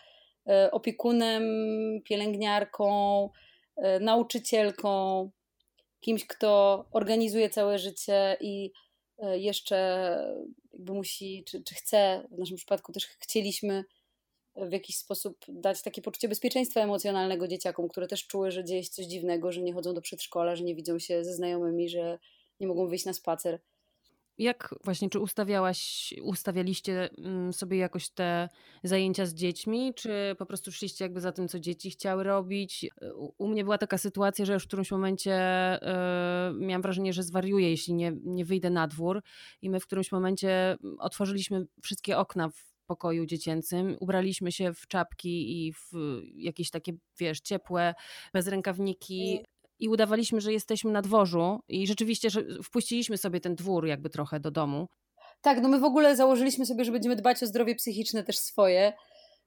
[0.48, 1.44] e, opiekunem,
[2.06, 3.30] pielęgniarką,
[3.78, 5.30] e, nauczycielką,
[6.00, 8.72] kimś, kto organizuje całe życie i
[9.18, 10.18] e, jeszcze
[10.74, 13.84] jakby musi, czy, czy chce, w naszym przypadku też chcieliśmy
[14.56, 18.90] w jakiś sposób dać takie poczucie bezpieczeństwa emocjonalnego dzieciakom, które też czuły, że dzieje się
[18.90, 22.20] coś dziwnego, że nie chodzą do przedszkola, że nie widzą się ze znajomymi, że
[22.60, 23.60] nie mogą wyjść na spacer.
[24.38, 28.50] Jak właśnie, czy ustawiałaś, ustawialiście mm, sobie jakoś te
[28.84, 32.90] zajęcia z dziećmi, czy po prostu szliście jakby za tym, co dzieci chciały robić?
[33.38, 35.32] U, mnie była taka sytuacja, że już w którymś momencie
[36.52, 39.22] yy, miałam wrażenie, że zwariuję, jeśli nie, nie wyjdę na dwór
[39.62, 45.66] i my w którymś momencie otworzyliśmy wszystkie okna w pokoju dziecięcym, ubraliśmy się w czapki
[45.68, 45.92] i w
[46.36, 47.94] jakieś takie, wiesz, ciepłe,
[48.34, 49.44] bez rękawniki,
[49.80, 54.40] i udawaliśmy, że jesteśmy na dworzu i rzeczywiście, że wpuściliśmy sobie ten dwór jakby trochę
[54.40, 54.88] do domu.
[55.42, 58.94] Tak, no my w ogóle założyliśmy sobie, że będziemy dbać o zdrowie psychiczne też swoje,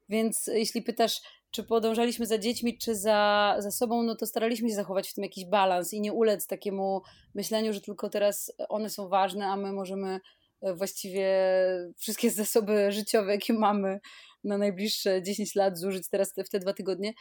[0.08, 4.74] więc jeśli pytasz, czy podążaliśmy za dziećmi, czy za, za sobą, no to staraliśmy się
[4.74, 7.02] zachować w tym jakiś balans i nie ulec takiemu
[7.34, 10.20] myśleniu, że tylko teraz one są ważne, a my możemy
[10.62, 11.28] e, właściwie
[11.96, 14.00] wszystkie zasoby życiowe, jakie mamy
[14.44, 17.12] na najbliższe 10 lat zużyć teraz w te dwa tygodnie.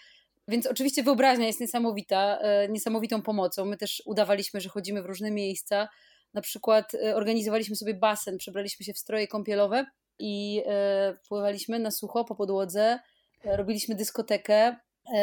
[0.47, 3.65] Więc oczywiście wyobraźnia jest niesamowita, e, niesamowitą pomocą.
[3.65, 5.89] My też udawaliśmy, że chodzimy w różne miejsca.
[6.33, 9.85] Na przykład e, organizowaliśmy sobie basen, przebraliśmy się w stroje kąpielowe
[10.19, 12.99] i e, pływaliśmy na sucho po podłodze,
[13.43, 14.75] robiliśmy dyskotekę.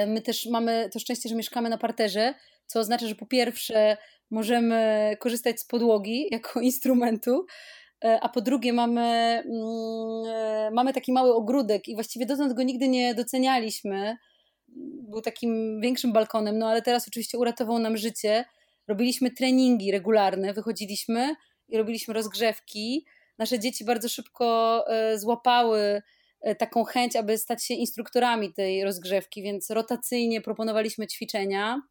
[0.07, 2.35] My też mamy to szczęście, że mieszkamy na parterze,
[2.67, 3.97] co oznacza, że po pierwsze
[4.31, 7.47] możemy korzystać z podłogi jako instrumentu,
[8.21, 9.03] a po drugie mamy,
[9.47, 14.17] mm, mamy taki mały ogródek i właściwie dotąd go nigdy nie docenialiśmy
[14.83, 18.45] był takim większym balkonem, no ale teraz oczywiście uratował nam życie.
[18.89, 21.35] Robiliśmy treningi regularne, wychodziliśmy
[21.69, 23.07] i robiliśmy rozgrzewki.
[23.39, 26.03] Nasze dzieci bardzo szybko e, złapały
[26.41, 31.83] e, taką chęć, aby stać się instruktorami tej rozgrzewki, więc rotacyjnie proponowaliśmy ćwiczenia.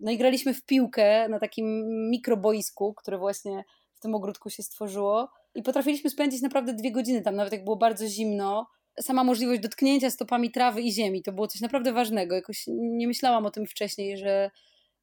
[0.00, 5.28] No i graliśmy w piłkę na takim mikroboisku, które właśnie w tym ogródku się stworzyło.
[5.54, 8.66] I potrafiliśmy spędzić naprawdę dwie godziny tam, nawet jak było bardzo zimno.
[9.00, 12.34] Sama możliwość dotknięcia stopami trawy i ziemi to było coś naprawdę ważnego.
[12.34, 14.50] Jakoś nie myślałam o tym wcześniej, że,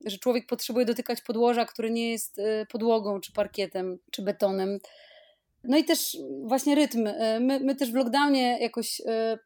[0.05, 4.79] że człowiek potrzebuje dotykać podłoża, które nie jest e, podłogą, czy parkietem, czy betonem.
[5.63, 7.07] No i też właśnie rytm.
[7.07, 9.37] E, my, my też w lockdownie jakoś e,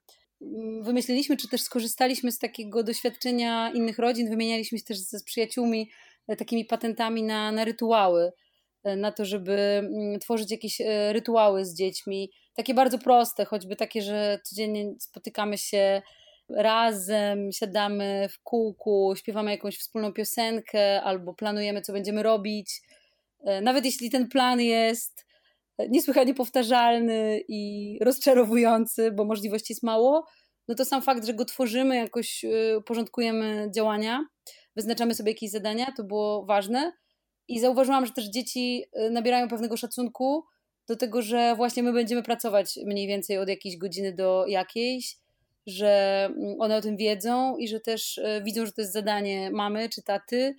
[0.81, 5.89] wymyśliliśmy, czy też skorzystaliśmy z takiego doświadczenia innych rodzin, wymienialiśmy się też ze przyjaciółmi
[6.37, 8.31] takimi patentami na, na rytuały,
[8.97, 12.31] na to, żeby mm, tworzyć jakieś rytuały z dziećmi.
[12.53, 16.01] Takie bardzo proste, choćby takie, że codziennie spotykamy się
[16.49, 22.81] razem, siadamy w kółku, śpiewamy jakąś wspólną piosenkę albo planujemy, co będziemy robić.
[23.61, 25.25] Nawet jeśli ten plan jest
[25.89, 30.25] niesłychanie powtarzalny i rozczarowujący, bo możliwości jest mało,
[30.67, 34.25] no to sam fakt, że go tworzymy, jakoś y, porządkujemy działania,
[34.75, 36.91] wyznaczamy sobie jakieś zadania, to było ważne.
[37.47, 40.43] I zauważyłam, że też dzieci nabierają pewnego szacunku
[40.87, 45.17] do tego, że właśnie my będziemy pracować mniej więcej od jakiejś godziny do jakiejś,
[45.67, 49.51] że mm, one o tym wiedzą i że też y, widzą, że to jest zadanie
[49.51, 50.55] mamy czy taty,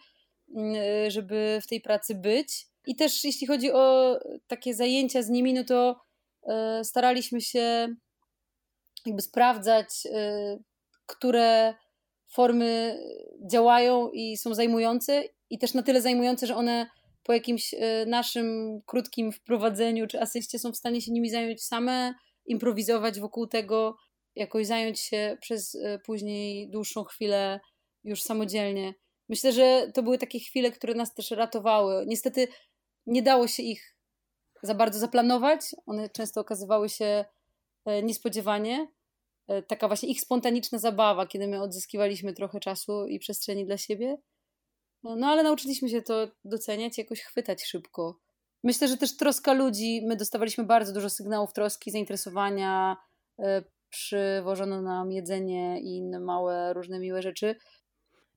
[1.08, 2.66] żeby w tej pracy być.
[2.87, 6.00] I też jeśli chodzi o takie zajęcia z nimi, no to
[6.42, 7.88] e, staraliśmy się
[9.06, 10.58] jakby sprawdzać, e,
[11.06, 11.74] które
[12.28, 12.98] formy
[13.50, 16.87] działają i są zajmujące, i też na tyle zajmujące, że one
[17.24, 22.14] po jakimś e, naszym krótkim wprowadzeniu czy asyście są w stanie się nimi zająć same,
[22.46, 23.96] improwizować wokół tego,
[24.37, 27.60] jakoś zająć się przez później dłuższą chwilę
[28.04, 28.94] już samodzielnie.
[29.28, 32.04] Myślę, że to były takie chwile, które nas też ratowały.
[32.06, 32.48] Niestety
[33.06, 33.96] nie dało się ich
[34.62, 35.60] za bardzo zaplanować.
[35.87, 37.24] One często okazywały się
[37.84, 38.88] e, niespodziewanie.
[39.48, 44.16] E, taka właśnie ich spontaniczna zabawa, kiedy my odzyskiwaliśmy trochę czasu i przestrzeni dla siebie.
[45.05, 48.19] No, ale nauczyliśmy się to doceniać, jakoś chwytać szybko.
[48.62, 52.97] Myślę, że też troska ludzi, my dostawaliśmy bardzo dużo sygnałów troski, zainteresowania,
[53.38, 57.57] e, przywożono nam jedzenie i inne małe, różne miłe rzeczy.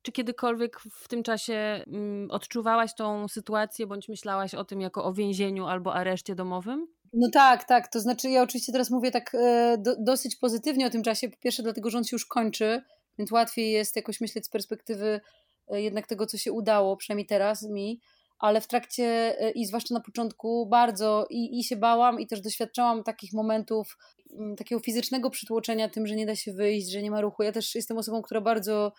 [0.01, 1.53] Czy kiedykolwiek w tym czasie
[1.87, 6.87] mm, odczuwałaś tą sytuację, bądź myślałaś o tym jako o więzieniu albo areszcie domowym?
[7.13, 7.87] No tak, tak.
[7.87, 11.29] To znaczy, ja oczywiście teraz mówię tak e, do, dosyć pozytywnie o tym czasie.
[11.29, 12.81] Po pierwsze, dlatego, że on się już kończy,
[13.17, 15.21] więc łatwiej jest jakoś myśleć z perspektywy
[15.69, 18.01] jednak tego, co się udało, przynajmniej teraz mi.
[18.39, 19.05] Ale w trakcie
[19.41, 23.97] e, i zwłaszcza na początku bardzo i, i się bałam, i też doświadczałam takich momentów,
[24.31, 27.43] mm, takiego fizycznego przytłoczenia tym, że nie da się wyjść, że nie ma ruchu.
[27.43, 28.91] Ja też jestem osobą, która bardzo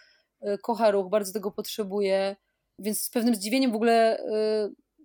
[0.47, 2.37] Y, kocha ruch, bardzo tego potrzebuje,
[2.79, 4.25] więc z pewnym zdziwieniem w ogóle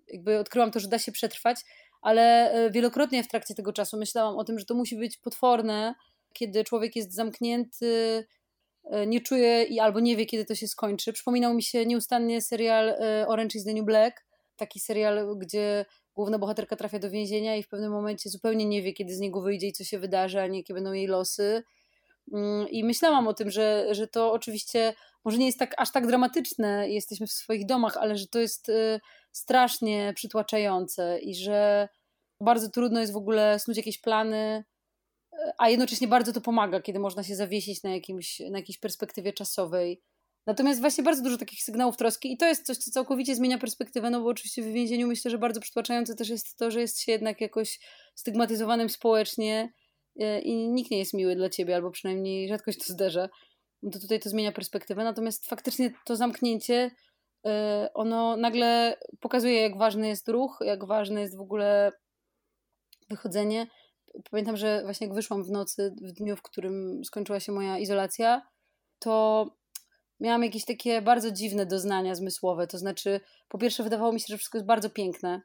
[0.07, 1.61] jakby odkryłam to, że da się przetrwać,
[2.01, 5.95] ale wielokrotnie w trakcie tego czasu myślałam o tym, że to musi być potworne,
[6.33, 8.25] kiedy człowiek jest zamknięty,
[9.07, 11.13] nie czuje i albo nie wie, kiedy to się skończy.
[11.13, 12.95] Przypominał mi się nieustannie serial
[13.27, 17.67] Orange is the New Black, taki serial, gdzie główna bohaterka trafia do więzienia i w
[17.67, 20.73] pewnym momencie zupełnie nie wie, kiedy z niego wyjdzie i co się wydarzy, ani jakie
[20.73, 21.63] będą jej losy.
[22.33, 24.93] Mm, I myślałam o tym, że, że to oczywiście
[25.25, 28.69] może nie jest tak aż tak dramatyczne, jesteśmy w swoich domach, ale że to jest
[28.69, 28.99] y,
[29.31, 31.89] strasznie przytłaczające i że
[32.41, 34.63] bardzo trudno jest w ogóle snuć jakieś plany,
[35.57, 40.01] a jednocześnie bardzo to pomaga, kiedy można się zawiesić na, jakimś, na jakiejś perspektywie czasowej.
[40.45, 44.09] Natomiast właśnie bardzo dużo takich sygnałów troski i to jest coś, co całkowicie zmienia perspektywę,
[44.09, 47.11] no bo oczywiście w więzieniu myślę, że bardzo przytłaczające też jest to, że jest się
[47.11, 47.79] jednak jakoś
[48.15, 49.73] stygmatyzowanym społecznie
[50.21, 53.29] y, i nikt nie jest miły dla ciebie, albo przynajmniej rzadko się to zdarza
[53.91, 55.03] to tutaj to zmienia perspektywę.
[55.03, 56.91] Natomiast faktycznie to zamknięcie,
[57.47, 57.49] y,
[57.93, 61.91] ono nagle pokazuje, jak ważny jest ruch, jak ważne jest w ogóle
[63.09, 63.67] wychodzenie.
[64.31, 68.41] Pamiętam, że właśnie jak wyszłam w nocy, w dniu, w którym skończyła się moja izolacja,
[68.99, 69.45] to
[70.19, 72.67] miałam jakieś takie bardzo dziwne doznania zmysłowe.
[72.67, 75.41] To znaczy, po pierwsze, wydawało mi się, że wszystko jest bardzo piękne,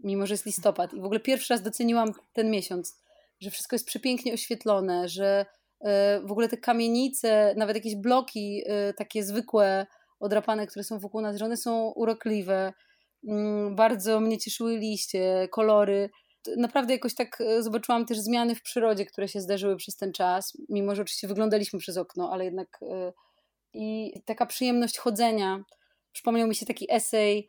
[0.00, 0.94] mimo że jest listopad.
[0.94, 3.00] I w ogóle pierwszy raz doceniłam ten miesiąc,
[3.40, 5.46] że wszystko jest przepięknie oświetlone, że
[5.82, 9.86] E, w ogóle te kamienice, nawet jakieś bloki e, takie zwykłe,
[10.20, 12.72] odrapane, które są wokół nas, że one są urokliwe.
[13.28, 16.10] Mm, bardzo mnie cieszyły liście, kolory.
[16.56, 20.58] Naprawdę jakoś tak e, zobaczyłam też zmiany w przyrodzie, które się zdarzyły przez ten czas,
[20.68, 22.80] mimo że oczywiście wyglądaliśmy przez okno, ale jednak
[23.74, 25.64] i taka przyjemność chodzenia.
[26.12, 27.48] Przypomniał mi się taki esej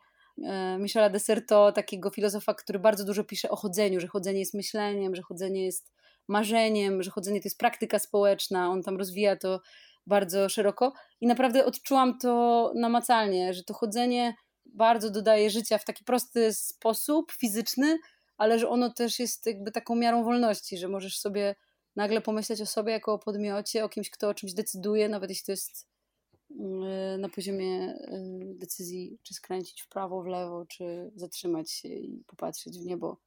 [0.78, 5.22] Michela Deserto, takiego filozofa, który bardzo dużo pisze o chodzeniu, że chodzenie jest myśleniem, że
[5.22, 5.92] chodzenie jest
[6.28, 9.60] marzeniem, że chodzenie to jest praktyka społeczna, on tam rozwija to
[10.06, 10.92] bardzo szeroko.
[11.20, 17.32] I naprawdę odczułam to namacalnie, że to chodzenie bardzo dodaje życia w taki prosty sposób
[17.32, 17.98] fizyczny,
[18.36, 21.54] ale że ono też jest jakby taką miarą wolności, że możesz sobie
[21.96, 25.44] nagle pomyśleć o sobie jako o podmiocie, o kimś, kto o czymś decyduje, nawet jeśli
[25.44, 25.88] to jest
[26.50, 26.54] y,
[27.18, 32.78] na poziomie y, decyzji, czy skręcić w prawo, w lewo, czy zatrzymać się i popatrzeć
[32.78, 33.20] w niebo.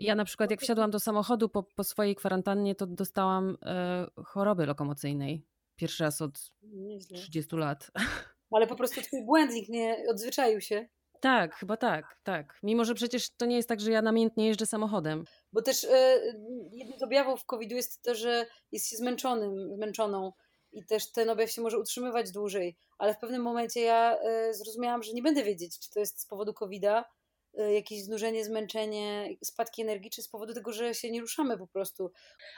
[0.00, 4.66] Ja na przykład jak wsiadłam do samochodu po, po swojej kwarantannie, to dostałam e, choroby
[4.66, 5.46] lokomocyjnej.
[5.76, 7.18] Pierwszy raz od Nieźle.
[7.18, 7.90] 30 lat.
[8.50, 10.88] Ale po prostu twój błędnik nie odzwyczaił się.
[11.20, 12.58] Tak, chyba tak, tak.
[12.62, 15.24] Mimo, że przecież to nie jest tak, że ja namiętnie jeżdżę samochodem.
[15.52, 16.20] Bo też e,
[16.72, 20.32] jednym z objawów COVID-u jest to, że jest się zmęczonym, zmęczoną
[20.72, 22.76] i też ten objaw się może utrzymywać dłużej.
[22.98, 26.26] Ale w pewnym momencie ja e, zrozumiałam, że nie będę wiedzieć, czy to jest z
[26.26, 27.04] powodu COVID-a,
[27.54, 32.10] jakieś znużenie, zmęczenie, spadki energii, czy z powodu tego, że się nie ruszamy po prostu.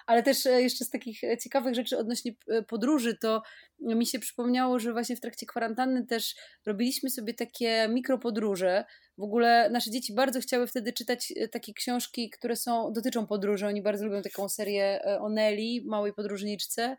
[0.07, 3.43] Ale też e, jeszcze z takich e, ciekawych rzeczy odnośnie e, podróży, to
[3.81, 6.35] mi się przypomniało, że właśnie w trakcie kwarantanny też
[6.67, 8.85] robiliśmy sobie takie mikropodróże.
[9.19, 13.67] W ogóle nasze dzieci bardzo chciały wtedy czytać e, takie książki, które są, dotyczą podróży.
[13.67, 16.97] Oni bardzo lubią taką serię e, o Nelly, małej podróżniczce,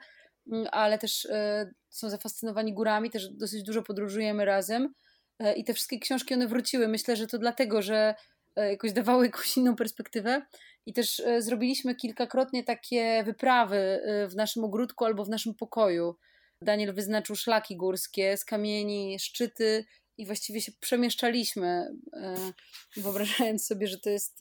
[0.52, 4.94] Mm, ale też e, są zafascynowani górami, też dosyć dużo podróżujemy razem.
[5.40, 6.88] E, I te wszystkie książki one wróciły.
[6.88, 8.16] Myślę, że to dlatego, że
[8.56, 10.42] e, jakoś dawały jakąś inną perspektywę.
[10.86, 16.16] I też e, zrobiliśmy kilkakrotnie takie wyprawy w naszym ogródku albo w naszym pokoju.
[16.62, 19.86] Daniel wyznaczył szlaki górskie z kamieni, szczyty
[20.18, 21.88] i właściwie się przemieszczaliśmy,
[22.98, 24.40] wyobrażając sobie, że to jest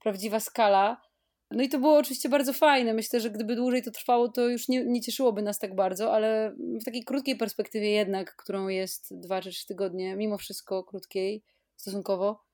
[0.00, 1.00] prawdziwa skala.
[1.50, 2.94] No i to było oczywiście bardzo fajne.
[2.94, 6.56] Myślę, że gdyby dłużej to trwało, to już nie, nie cieszyłoby nas tak bardzo, ale
[6.80, 11.44] w takiej krótkiej perspektywie jednak, którą jest dwa czy trzy tygodnie, mimo wszystko krótkiej
[11.76, 12.44] stosunkowo,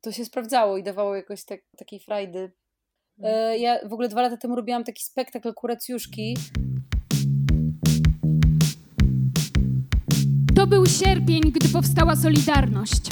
[0.00, 2.52] to się sprawdzało i dawało jakoś tak, takiej frajdy.
[3.22, 6.36] E, Ja w ogóle dwa lata temu robiłam taki spektakl kuracjuszki.
[10.56, 13.02] To był sierpień, gdy powstała Solidarność.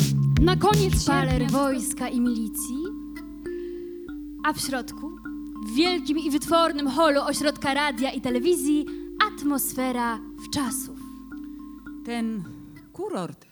[0.42, 2.84] Na koniec szpaler sierpnia wojska i milicji,
[4.46, 5.07] a w środku,
[5.68, 8.86] w wielkim i wytwornym holu ośrodka radia i telewizji,
[9.28, 10.98] atmosfera wczasów.
[12.04, 12.44] Ten
[12.92, 13.46] kurort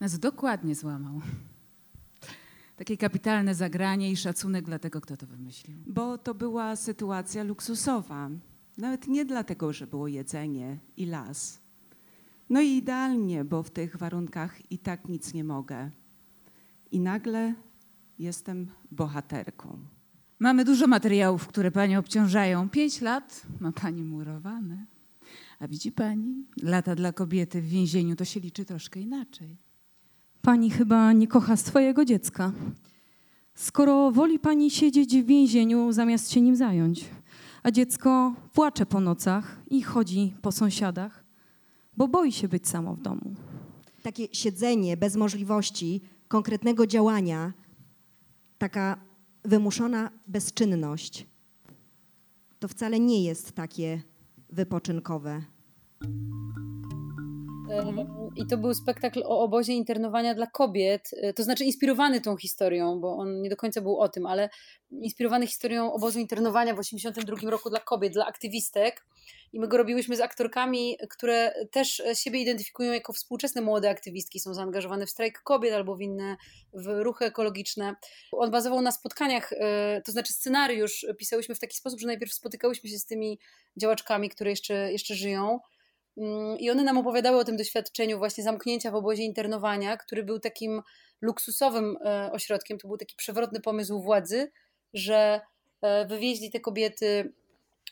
[0.00, 1.20] nas dokładnie złamał.
[2.76, 5.76] Takie kapitalne zagranie i szacunek dla tego, kto to wymyślił.
[5.86, 8.30] Bo to była sytuacja luksusowa.
[8.78, 11.60] Nawet nie dlatego, że było jedzenie i las.
[12.50, 15.90] No i idealnie, bo w tych warunkach i tak nic nie mogę.
[16.90, 17.54] I nagle
[18.18, 19.95] jestem bohaterką.
[20.38, 22.68] Mamy dużo materiałów, które panią obciążają.
[22.68, 24.86] Pięć lat ma pani murowane.
[25.60, 29.56] A widzi pani, lata dla kobiety w więzieniu to się liczy troszkę inaczej.
[30.42, 32.52] Pani chyba nie kocha swojego dziecka.
[33.54, 37.04] Skoro woli pani siedzieć w więzieniu, zamiast się nim zająć,
[37.62, 41.24] a dziecko płacze po nocach i chodzi po sąsiadach,
[41.96, 43.34] bo boi się być samo w domu.
[44.02, 47.52] Takie siedzenie bez możliwości konkretnego działania,
[48.58, 48.98] taka
[49.46, 51.26] wymuszona bezczynność,
[52.58, 54.02] to wcale nie jest takie
[54.50, 55.42] wypoczynkowe.
[57.70, 58.06] E,
[58.36, 63.00] I to był spektakl o obozie internowania dla kobiet, e, to znaczy inspirowany tą historią,
[63.00, 64.48] bo on nie do końca był o tym, ale
[64.90, 69.04] inspirowany historią obozu internowania w 1982 roku dla kobiet, dla aktywistek.
[69.52, 74.54] I my go robiłyśmy z aktorkami, które też siebie identyfikują jako współczesne młode aktywistki, są
[74.54, 76.36] zaangażowane w strajk kobiet albo w inne
[76.74, 77.94] w ruchy ekologiczne.
[78.32, 82.90] On bazował na spotkaniach, e, to znaczy scenariusz pisałyśmy w taki sposób, że najpierw spotykałyśmy
[82.90, 83.38] się z tymi
[83.76, 85.60] działaczkami, które jeszcze, jeszcze żyją.
[86.16, 90.38] Mm, I one nam opowiadały o tym doświadczeniu właśnie zamknięcia w obozie internowania, który był
[90.38, 90.82] takim
[91.20, 92.78] luksusowym e, ośrodkiem.
[92.78, 94.52] To był taki przewrotny pomysł władzy,
[94.94, 95.40] że
[95.82, 97.32] e, wywieźli te kobiety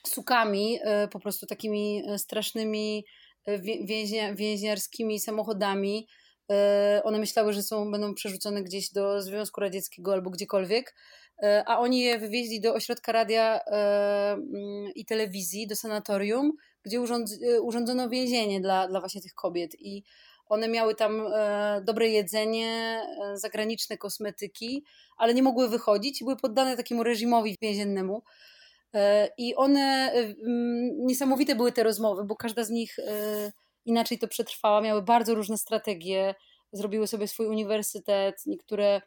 [0.08, 3.04] sukami, e, po prostu takimi strasznymi
[3.84, 6.08] więźnia, więźniarskimi samochodami.
[7.04, 10.94] One myślały, że są, będą przerzucone gdzieś do Związku Radzieckiego albo gdziekolwiek,
[11.66, 18.08] a oni je wywieźli do ośrodka radia mm, i telewizji, do sanatorium, gdzie urządz, urządzono
[18.08, 20.04] więzienie dla, dla właśnie tych kobiet i
[20.46, 21.22] one miały tam
[21.84, 23.02] dobre jedzenie,
[23.34, 24.84] zagraniczne kosmetyki,
[25.16, 28.22] ale nie mogły wychodzić i były poddane takiemu reżimowi więziennemu.
[28.94, 30.12] E, I one,
[30.96, 32.96] niesamowite były te rozmowy, bo każda z nich
[33.84, 36.34] inaczej to przetrwała, miały bardzo różne strategie,
[36.72, 39.00] zrobiły sobie swój uniwersytet, niektóre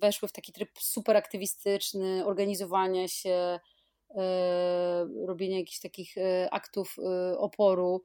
[0.00, 3.58] weszły w taki tryb super aktywistyczny, organizowania się,
[4.14, 8.02] E, robienia jakichś takich e, aktów e, oporu.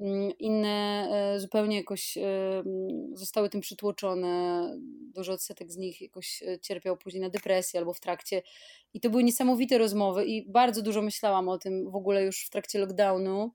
[0.00, 4.64] Mm, inne zupełnie jakoś mm, zostały tym przytłoczone.
[5.14, 8.42] Duży odsetek z nich jakoś cierpiał później na depresję albo w trakcie.
[8.94, 12.50] I to były niesamowite rozmowy i bardzo dużo myślałam o tym w ogóle już w
[12.50, 13.50] trakcie lockdownu.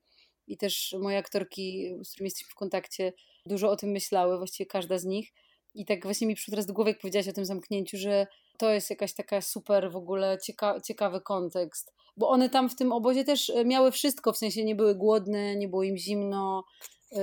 [0.47, 3.13] I też moje aktorki, z którymi jesteśmy w kontakcie,
[3.45, 5.33] dużo o tym myślały, właściwie każda z nich.
[5.75, 8.27] I tak właśnie mi przyszło teraz do głowy, jak powiedziałaś o tym zamknięciu, że
[8.57, 11.93] to jest jakaś taka super w ogóle cieka ciekawy kontekst.
[12.17, 15.67] bo one tam w tym obozie też miały wszystko, w sensie nie były głodne, nie
[15.67, 16.63] było im zimno,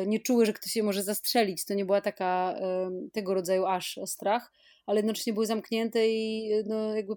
[0.06, 1.64] nie czuły, że ktoś je może zastrzelić.
[1.64, 2.54] To nie była taka
[3.12, 4.52] tego rodzaju aż strach
[4.86, 7.14] ale jednocześnie były zamknięte i no, jakby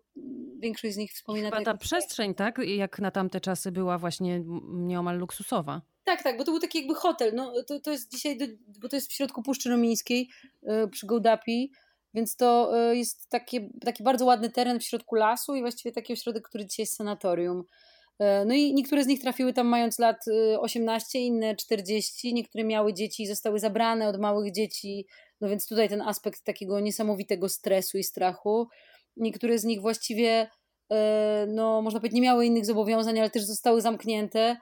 [0.60, 1.50] większość z nich wspomina...
[1.50, 5.82] Chyba ta przestrzeń, tak, jak na tamte czasy była właśnie nieomal luksusowa.
[6.04, 7.32] Tak, tak, bo to był taki jakby hotel.
[7.36, 8.46] No, to, to jest dzisiaj, do,
[8.82, 10.30] bo to jest w środku Puszczy Romińskiej
[10.64, 11.72] yy, przy Gołdapi,
[12.16, 16.14] więc to yy, jest takie, taki bardzo ładny teren w środku lasu i właściwie taki
[16.14, 17.64] ośrodek, który dzisiaj jest sanatorium.
[18.20, 20.26] E, no i niektóre z nich trafiły tam mając lat
[20.60, 25.06] 18, inne 40, niektóre miały dzieci i zostały zabrane od małych dzieci
[25.42, 28.68] no więc tutaj ten aspekt takiego niesamowitego stresu i strachu.
[29.18, 30.50] Niektóre z nich właściwie,
[31.48, 34.58] no można powiedzieć, nie miały innych zobowiązań, ale też zostały zamknięte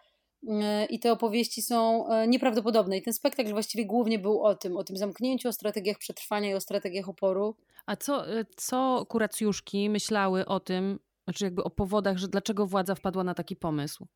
[0.90, 2.98] i te opowieści są e, nieprawdopodobne.
[2.98, 6.54] I ten spektakl właściwie głównie był o tym, o tym zamknięciu, o strategiach przetrwania i
[6.54, 7.56] o strategiach oporu.
[7.86, 8.26] A co,
[8.56, 13.56] co kuracjuszki myślały o tym, znaczy jakby o powodach, że dlaczego władza wpadła na taki
[13.56, 14.08] pomysł?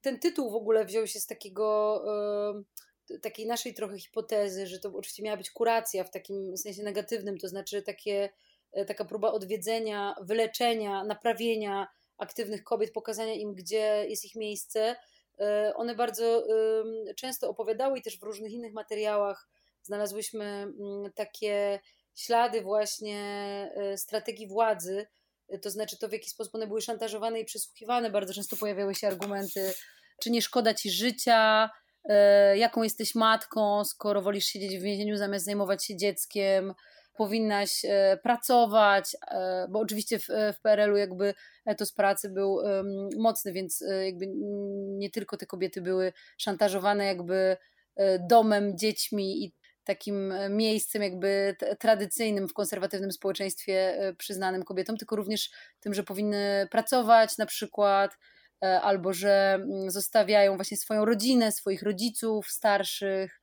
[0.00, 2.00] Ten tytuł w ogóle wziął się z takiego
[3.22, 7.48] takiej naszej trochę hipotezy, że to oczywiście miała być kuracja w takim sensie negatywnym, to
[7.48, 8.28] znaczy takie,
[8.72, 11.88] e, taka próba odwiedzenia, wyleczenia, naprawienia
[12.18, 14.96] aktywnych kobiet, pokazania im, gdzie jest ich miejsce.
[15.40, 16.46] E, one bardzo
[17.16, 19.48] często opowiadały i też w różnych innych materiałach
[19.82, 21.80] znalazłyśmy mm, takie
[22.14, 23.20] ślady właśnie
[23.76, 25.06] e, strategii władzy,
[25.62, 28.10] to znaczy to, w jaki sposób one były szantażowane i przesłuchiwane.
[28.10, 29.72] Bardzo często pojawiały się argumenty,
[30.22, 31.70] czy nie szkoda ci życia,
[32.08, 36.74] E, jaką jesteś matką, skoro wolisz siedzieć w więzieniu zamiast zajmować się dzieckiem,
[37.16, 41.34] powinnaś e, pracować, e, bo oczywiście w, w PRL-u jakby
[41.66, 42.58] etos pracy był
[43.18, 44.26] mocny, więc jakby
[44.98, 47.56] nie tylko te kobiety były szantażowane jakby
[48.28, 49.54] domem, dziećmi i
[49.84, 55.50] takim miejscem jakby tradycyjnym w konserwatywnym społeczeństwie przyznanym kobietom, tylko również
[55.80, 58.16] tym, że powinny pracować na przykład,
[58.64, 63.40] E, albo że zostawiają właśnie swoją rodzinę, swoich rodziców starszych.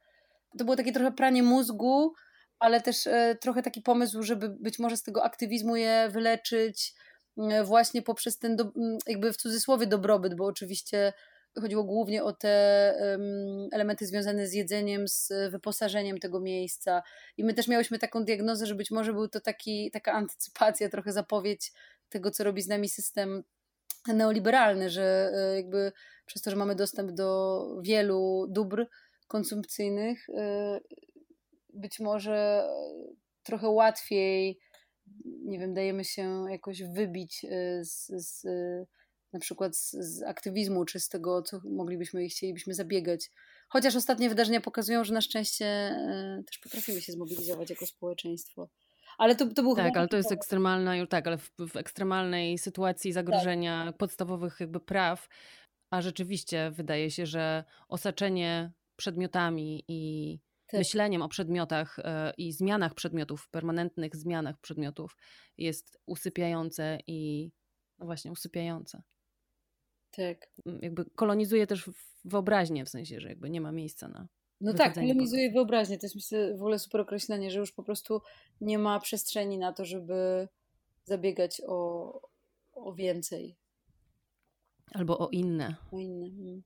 [0.57, 2.13] To było takie trochę pranie mózgu,
[2.62, 6.93] ale też e, trochę taki pomysł, żeby być może z tego aktywizmu je wyleczyć
[7.38, 11.14] mm, właśnie poprzez ten, do, mm, jakby w cudzysłowie dobrobyt, bo oczywiście
[11.59, 12.49] chodziło głównie o te
[13.72, 17.03] elementy związane z jedzeniem, z wyposażeniem tego miejsca.
[17.38, 21.12] I my też miałyśmy taką diagnozę, że być może był to taki, taka antycypacja, trochę
[21.12, 21.72] zapowiedź
[22.09, 23.43] tego, co robi z nami system
[24.07, 25.91] neoliberalny, że e, jakby
[26.26, 28.88] przez to, że mamy dostęp do wielu dóbr
[29.28, 30.80] konsumpcyjnych, e,
[31.74, 32.67] być może
[33.43, 34.59] trochę łatwiej,
[35.26, 38.45] nie wiem, dajemy się jakoś wybić e, z, z
[39.34, 43.30] na przykład z, z, aktywizmu, czy z tego, co moglibyśmy i chcielibyśmy zabiegać.
[43.69, 45.95] Chociaż ostatnie wydarzenia pokazują, że na szczęście
[46.47, 48.69] też potrafimy się zmobilizować jako społeczeństwo.
[49.17, 53.11] Ale to, to był Tak, ale to jest ekstremalna, tak, ale w, w ekstremalnej sytuacji
[53.11, 53.97] zagrożenia tak.
[53.97, 55.30] podstawowych jakby praw,
[55.89, 60.39] a rzeczywiście wydaje się, że osaczenie przedmiotami i
[60.72, 60.80] tak.
[60.80, 65.17] myśleniem o przedmiotach e, i zmianach przedmiotów, permanentnych zmianach przedmiotów
[65.57, 67.51] jest usypiające i
[67.99, 69.01] no właśnie usypiające.
[70.11, 70.51] Tak.
[70.82, 71.89] Jakby kolonizuje też
[72.26, 74.28] wyobraźnię, w sensie, że jakby nie ma miejsca na
[74.61, 75.97] no tak, polemizuje wyobraźnię.
[75.97, 78.22] To jest myślę w ogóle super określenie, że już po prostu
[78.61, 80.47] nie ma przestrzeni na to, żeby
[81.03, 82.22] zabiegać o,
[82.74, 83.57] o więcej.
[84.93, 85.76] Albo o inne.
[85.91, 86.30] O inne.
[86.30, 86.63] Hmm.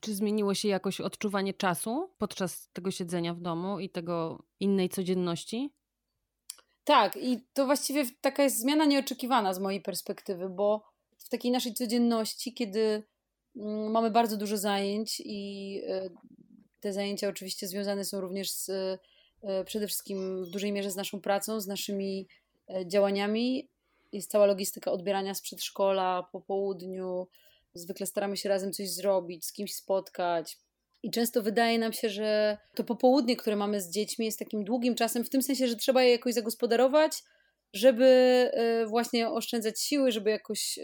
[0.00, 5.70] Czy zmieniło się jakoś odczuwanie czasu podczas tego siedzenia w domu i tego innej codzienności?
[6.84, 10.82] Tak, i to właściwie taka jest zmiana nieoczekiwana z mojej perspektywy, bo
[11.18, 13.02] w takiej naszej codzienności, kiedy
[13.56, 16.10] mm, mamy bardzo dużo zajęć i e,
[16.80, 18.68] te zajęcia oczywiście związane są również z,
[19.42, 22.28] e, przede wszystkim w dużej mierze z naszą pracą, z naszymi
[22.68, 23.68] e, działaniami.
[24.12, 27.26] Jest cała logistyka odbierania z przedszkola po południu.
[27.74, 30.58] Zwykle staramy się razem coś zrobić, z kimś spotkać.
[31.02, 34.94] I często wydaje nam się, że to popołudnie, które mamy z dziećmi, jest takim długim
[34.94, 37.22] czasem, w tym sensie, że trzeba je jakoś zagospodarować,
[37.74, 38.04] żeby
[38.52, 40.78] e, właśnie oszczędzać siły, żeby jakoś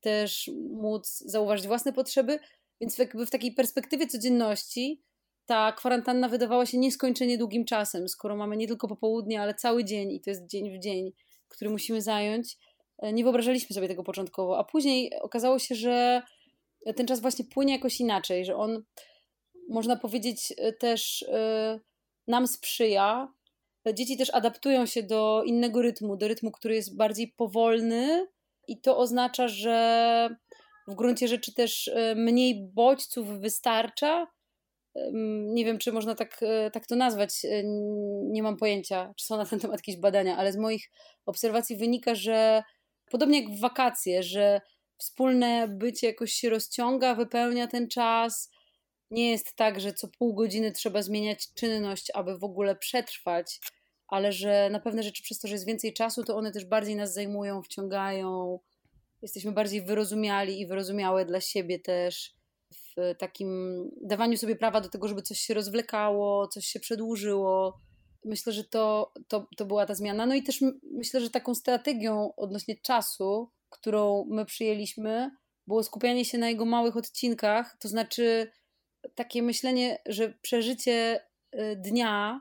[0.00, 2.38] też móc zauważyć własne potrzeby,
[2.80, 5.02] więc jakby w takiej perspektywie codzienności
[5.46, 10.12] ta kwarantanna wydawała się nieskończenie długim czasem, skoro mamy nie tylko popołudnie, ale cały dzień
[10.12, 11.12] i to jest dzień w dzień,
[11.48, 12.56] który musimy zająć.
[13.12, 16.22] Nie wyobrażaliśmy sobie tego początkowo, a później okazało się, że
[16.96, 18.82] ten czas właśnie płynie jakoś inaczej, że on,
[19.68, 21.80] można powiedzieć, e, też e,
[22.26, 23.34] nam sprzyja.
[23.94, 28.26] Dzieci też adaptują się do innego rytmu, do rytmu, który jest bardziej powolny,
[28.68, 30.36] i to oznacza, że
[30.88, 34.26] w gruncie rzeczy też e, mniej bodźców wystarcza.
[35.54, 36.40] Nie wiem, czy można tak,
[36.72, 37.30] tak to nazwać,
[38.22, 40.90] nie mam pojęcia, czy są na ten temat jakieś badania, ale z moich
[41.26, 42.62] obserwacji wynika, że
[43.10, 44.60] podobnie jak w wakacje, że
[44.98, 48.50] wspólne bycie jakoś się rozciąga, wypełnia ten czas.
[49.10, 53.60] Nie jest tak, że co pół godziny trzeba zmieniać czynność, aby w ogóle przetrwać,
[54.08, 56.96] ale że na pewne rzeczy przez to, że jest więcej czasu, to one też bardziej
[56.96, 58.58] nas zajmują, wciągają.
[59.22, 62.34] Jesteśmy bardziej wyrozumiali i wyrozumiałe dla siebie też
[62.70, 63.50] w takim
[64.02, 67.80] dawaniu sobie prawa do tego, żeby coś się rozwlekało, coś się przedłużyło.
[68.24, 70.26] Myślę, że to, to, to była ta zmiana.
[70.26, 75.30] No i też myślę, że taką strategią odnośnie czasu, którą my przyjęliśmy,
[75.66, 78.50] było skupianie się na jego małych odcinkach, to znaczy
[79.14, 81.20] takie myślenie, że przeżycie
[81.54, 82.40] y, dnia,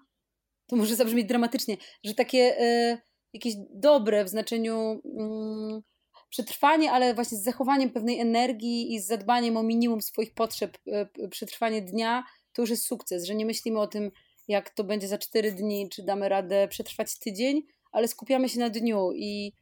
[0.68, 2.98] to może zabrzmieć dramatycznie, że takie y,
[3.34, 5.82] jakieś dobre w znaczeniu mm,
[6.30, 10.78] przetrwanie, ale właśnie z zachowaniem pewnej energii i z zadbaniem o minimum swoich potrzeb,
[11.24, 12.24] y, przetrwanie dnia,
[12.54, 14.12] to już jest sukces, że nie myślimy o tym,
[14.50, 18.70] jak to będzie za cztery dni, czy damy radę przetrwać tydzień, ale skupiamy się na
[18.70, 19.54] dniu i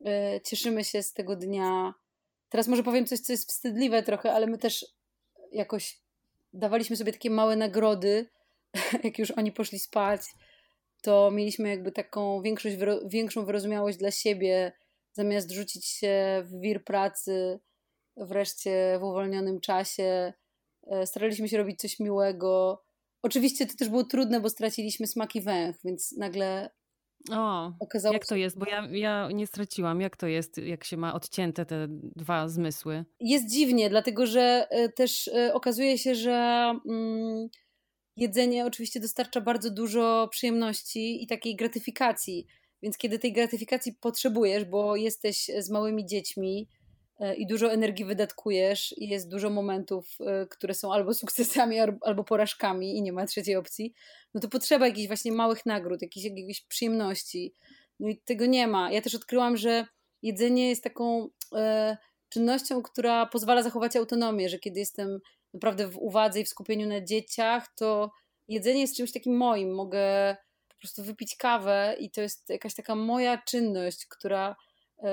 [0.00, 1.94] y, cieszymy się z tego dnia.
[2.48, 4.86] Teraz może powiem coś, co jest wstydliwe trochę, ale my też
[5.52, 5.98] jakoś
[6.52, 8.26] dawaliśmy sobie takie małe nagrody,
[9.04, 10.20] jak już oni poszli spać,
[11.02, 14.72] to mieliśmy jakby taką większość, większą wyrozumiałość dla siebie,
[15.12, 17.60] zamiast rzucić się w wir pracy
[18.16, 20.32] wreszcie w uwolnionym czasie.
[20.86, 22.82] E, staraliśmy się robić coś miłego.
[23.24, 26.70] Oczywiście to też było trudne, bo straciliśmy smak i węch, więc nagle
[27.30, 28.58] o, okazało jak to jest?
[28.58, 30.00] Bo ja, ja nie straciłam.
[30.00, 33.04] Jak to jest, jak się ma odcięte te dwa zmysły?
[33.20, 36.32] Jest dziwnie, dlatego że e, też e, okazuje się, że
[36.90, 37.48] mm,
[38.16, 42.46] jedzenie oczywiście dostarcza bardzo dużo przyjemności i takiej gratyfikacji.
[42.82, 46.68] Więc kiedy tej gratyfikacji potrzebujesz, bo jesteś z małymi dziećmi
[47.32, 52.96] i dużo energii wydatkujesz, i jest dużo momentów, e, które są albo sukcesami, albo porażkami,
[52.98, 53.94] i nie ma trzeciej opcji,
[54.34, 57.54] no to potrzeba jakichś właśnie małych nagród, jakichś, jakiejś przyjemności.
[58.00, 58.92] No i tego nie ma.
[58.92, 59.86] Ja też odkryłam, że
[60.22, 61.96] jedzenie jest taką e,
[62.28, 65.20] czynnością, która pozwala zachować autonomię, że kiedy jestem
[65.54, 68.10] naprawdę w uwadze i w skupieniu na dzieciach, to
[68.48, 69.74] jedzenie jest czymś takim moim.
[69.74, 70.36] Mogę
[70.84, 74.54] prostu wypić kawę i to jest jakaś taka moja czynność, która e,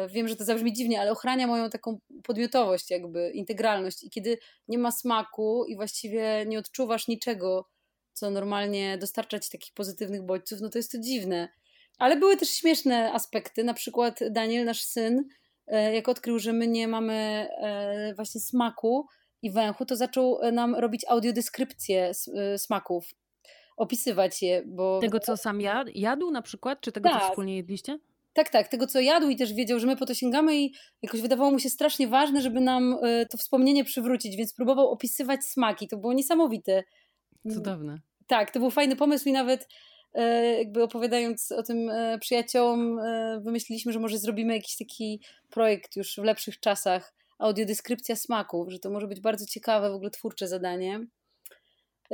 [0.09, 4.03] wiem, że to zabrzmi dziwnie, ale ochrania moją taką podmiotowość, jakby integralność.
[4.03, 4.37] I kiedy
[4.67, 7.69] nie ma smaku i właściwie nie odczuwasz niczego,
[8.13, 11.49] co normalnie dostarcza ci takich pozytywnych bodźców, no to jest to dziwne.
[11.97, 15.23] Ale były też śmieszne aspekty, na przykład Daniel, nasz syn,
[15.67, 19.07] e, jak odkrył, że my nie mamy e, właśnie smaku
[19.41, 22.11] i węchu, to zaczął nam robić audiodeskrypcję
[22.57, 23.09] smaków
[23.77, 24.99] opisywać je, bo...
[24.99, 27.21] Tego, co sam jadł, jadł na przykład, czy tego, tak.
[27.21, 27.99] co wspólnie jedliście?
[28.33, 31.21] Tak, tak, tego co jadł i też wiedział, że my po to sięgamy i jakoś
[31.21, 35.87] wydawało mu się strasznie ważne, żeby nam e, to wspomnienie przywrócić, więc próbował opisywać smaki.
[35.87, 36.83] To było niesamowite.
[37.53, 37.99] Cudowne.
[38.27, 39.67] Tak, to był fajny pomysł i nawet
[40.13, 42.99] e, jakby opowiadając o tym e, przyjaciołom,
[43.41, 48.89] wymyśliliśmy, że może zrobimy jakiś taki projekt już w lepszych czasach, audiodeskrypcja smaków, że to
[48.89, 51.07] może być bardzo ciekawe, w ogóle twórcze zadanie.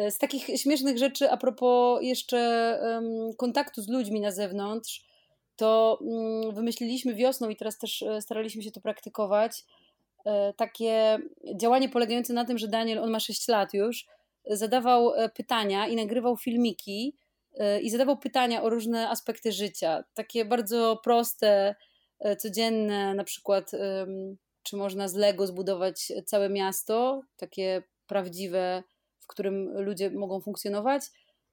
[0.10, 2.80] Z takich śmiesznych rzeczy, a propos jeszcze
[3.38, 5.08] kontaktu z ludźmi na zewnątrz,
[5.58, 9.64] to um, wymyśliliśmy wiosną i teraz też e, staraliśmy się to praktykować.
[10.26, 11.18] E, takie
[11.56, 14.06] działanie polegające na tym, że Daniel, on ma 6 lat już,
[14.50, 17.16] zadawał pytania i nagrywał filmiki
[17.82, 20.04] i zadawał pytania o różne aspekty życia.
[20.14, 21.76] Takie bardzo proste,
[22.38, 23.72] codzienne, na przykład,
[24.64, 28.84] czy można z Lego zbudować całe miasto, takie prawdziwe
[29.28, 31.04] w którym ludzie mogą funkcjonować,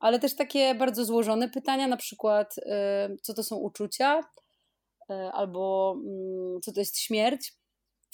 [0.04, 2.62] ale też takie bardzo złożone pytania, na przykład y,
[3.22, 7.52] co to są uczucia, y, albo mm, co to jest śmierć,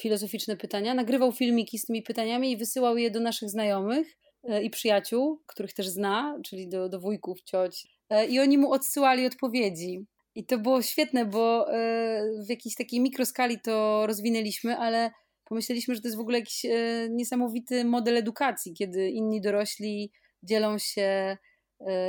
[0.01, 0.95] filozoficzne pytania.
[0.95, 4.09] Nagrywał filmiki z tymi pytaniami i wysyłał je do naszych znajomych
[4.45, 7.87] y, i przyjaciół, których też zna, czyli do, do wujków, cioć.
[8.29, 10.07] I oni mu odsyłali odpowiedzi.
[10.35, 11.67] I to było świetne, bo
[12.47, 15.11] w jakiejś takiej mikroskali to rozwinęliśmy, ale
[15.45, 16.67] pomyśleliśmy, że to jest w ogóle jakiś
[17.11, 20.13] niesamowity model edukacji, kiedy inni dorośli
[20.43, 21.37] dzielą się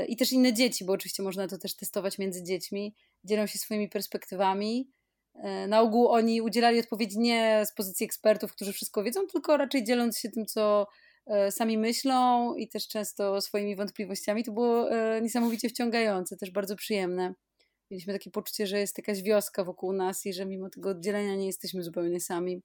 [0.07, 3.89] i też inne dzieci, bo oczywiście można to też testować między dziećmi, dzielą się swoimi
[3.89, 4.91] perspektywami.
[5.35, 9.83] E, na ogół oni udzielali odpowiedzi nie z pozycji ekspertów, którzy wszystko wiedzą, tylko raczej
[9.83, 10.87] dzieląc się tym, co
[11.49, 14.43] sami myślą i też często swoimi wątpliwościami.
[14.43, 14.89] To było
[15.21, 17.33] niesamowicie wciągające, też bardzo przyjemne.
[17.91, 21.45] Mieliśmy takie poczucie, że jest jakaś wioska wokół nas i że mimo tego oddzielenia nie
[21.45, 22.61] jesteśmy zupełnie sami.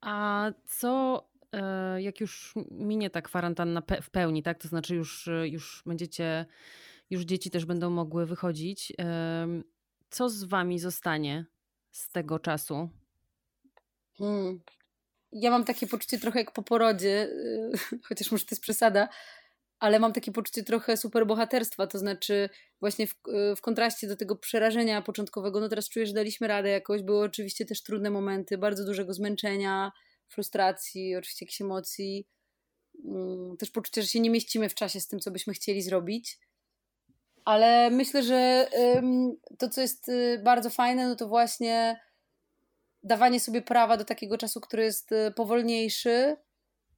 [0.00, 1.22] A co,
[1.98, 4.58] jak już minie ta kwarantanna w pełni, tak?
[4.58, 6.46] To znaczy już, już będziecie,
[7.10, 8.92] już dzieci też będą mogły wychodzić.
[10.10, 11.44] Co z wami zostanie
[11.90, 12.88] z tego czasu?
[14.18, 14.60] Hmm.
[15.32, 17.28] Ja mam takie poczucie trochę jak po porodzie,
[18.08, 19.08] chociaż może to jest przesada,
[19.78, 22.48] ale mam takie poczucie trochę superbohaterstwa, to znaczy
[22.80, 23.14] właśnie w,
[23.56, 27.64] w kontraście do tego przerażenia początkowego, no teraz czuję, że daliśmy radę jakoś, były oczywiście
[27.64, 29.92] też trudne momenty, bardzo dużego zmęczenia,
[30.32, 32.26] frustracji, oczywiście jakichś emocji,
[33.04, 36.38] mm, też poczucie, że się nie mieścimy w czasie z tym, co byśmy chcieli zrobić,
[37.44, 38.68] ale myślę, że
[39.58, 42.00] to, co jest y, bardzo fajne, no to właśnie
[43.02, 46.36] dawanie sobie prawa do takiego czasu, który jest y, powolniejszy,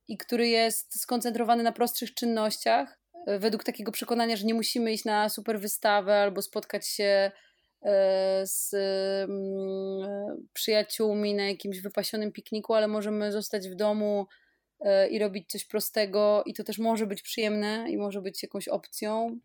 [0.09, 5.05] i który jest skoncentrowany na prostszych czynnościach, e, według takiego przekonania, że nie musimy iść
[5.05, 7.33] na super wystawę albo spotkać się
[8.45, 14.27] z mm, przyjaciółmi na jakimś wypasionym pikniku, ale możemy zostać w domu
[14.81, 18.69] e, i robić coś prostego, i to też może być przyjemne i może być jakąś
[18.69, 19.41] opcją.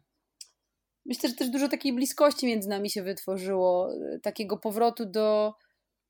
[1.05, 3.89] Myślę, że też dużo takiej bliskości między nami się wytworzyło,
[4.21, 5.53] takiego powrotu do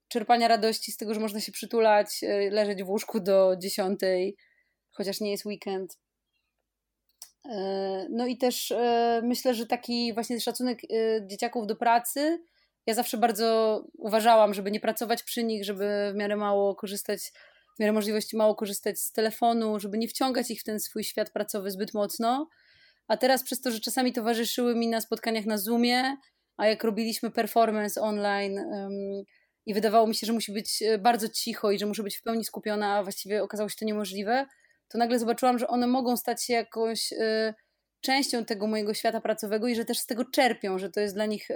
[0.07, 4.35] czerpania radości z tego, że można się przytulać, e, leżeć w łóżku do dziesiątej,
[4.91, 5.97] chociaż nie jest weekend.
[7.45, 10.81] E, no i też e, myślę, że taki właśnie szacunek
[11.27, 12.43] dzieciaków do pracy.
[12.85, 17.19] Ja zawsze bardzo uważałam, żeby nie pracować przy nich, żeby w miarę mało korzystać,
[17.77, 21.29] w miarę możliwości mało korzystać z telefonu, żeby nie wciągać ich w ten swój świat
[21.29, 22.49] pracowy zbyt mocno.
[23.07, 26.17] A teraz przez to, że czasami towarzyszyły mi na spotkaniach na Zoomie,
[26.57, 28.59] a jak robiliśmy performance online,
[29.69, 32.21] i wydawało mi się, że musi być e, bardzo cicho i że muszę być w
[32.21, 34.45] pełni skupiona, a właściwie okazało się to niemożliwe,
[34.89, 37.53] to nagle zobaczyłam, że one mogą stać się jakąś y,
[38.01, 41.25] częścią tego mojego świata pracowego i że też z tego czerpią, że to jest dla
[41.25, 41.55] nich y,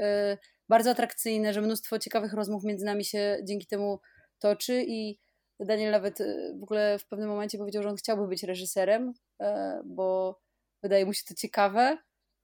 [0.70, 4.00] bardzo atrakcyjne, że mnóstwo ciekawych rozmów między nami się dzięki temu
[4.40, 5.20] toczy i
[5.60, 6.20] Daniel nawet
[6.60, 9.46] w ogóle w pewnym momencie powiedział, że on chciałby być reżyserem, y,
[9.86, 10.40] bo
[10.84, 11.98] wydaje mu się to ciekawe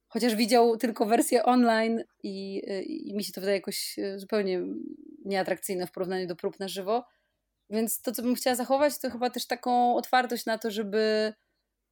[0.09, 4.61] chociaż widział tylko wersję online i, i mi się to wydaje jakoś zupełnie
[5.25, 7.05] nieatrakcyjne w porównaniu do prób na żywo.
[7.69, 11.33] Więc to, co bym chciała zachować, to chyba też taką otwartość na to, żeby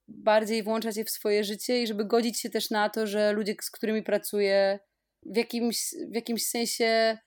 [0.07, 3.55] bardziej włączać je w swoje życie i żeby godzić się też na to, że ludzie,
[3.61, 4.79] z którymi pracuję,
[5.25, 7.17] w jakimś, w jakimś sensie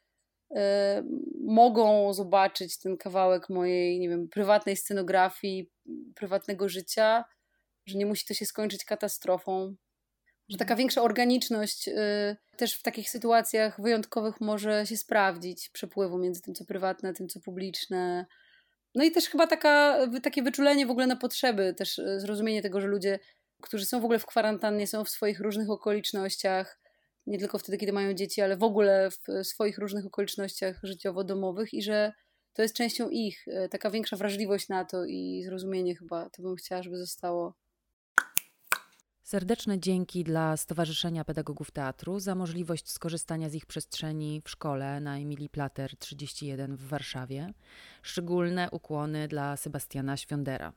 [0.51, 0.57] y,
[1.45, 5.71] mogą zobaczyć ten kawałek mojej, nie wiem, prywatnej scenografii,
[6.15, 7.25] prywatnego życia,
[7.87, 9.77] że nie musi to się skończyć katastrofą
[10.51, 16.43] że taka większa organiczność y, też w takich sytuacjach wyjątkowych może się sprawdzić, przepływu między
[16.43, 18.27] tym, co prywatne, tym, co publiczne.
[18.95, 22.81] No i też chyba taka, takie wyczulenie w ogóle na potrzeby, też y, zrozumienie tego,
[22.81, 23.19] że ludzie,
[23.63, 26.81] którzy są w ogóle w kwarantannie, są w swoich różnych okolicznościach,
[27.27, 31.83] nie tylko wtedy, kiedy mają dzieci, ale w ogóle w swoich różnych okolicznościach życiowo-domowych i
[31.83, 32.13] że
[32.53, 36.57] to jest częścią ich, y, taka większa wrażliwość na to i zrozumienie chyba, to bym
[36.57, 37.55] chciała, żeby zostało.
[39.31, 45.19] Serdeczne dzięki dla Stowarzyszenia Pedagogów Teatru za możliwość skorzystania z ich przestrzeni w szkole na
[45.19, 47.53] Emilii Plater 31 w Warszawie.
[48.03, 50.73] Szczególne ukłony dla Sebastiana Świądera.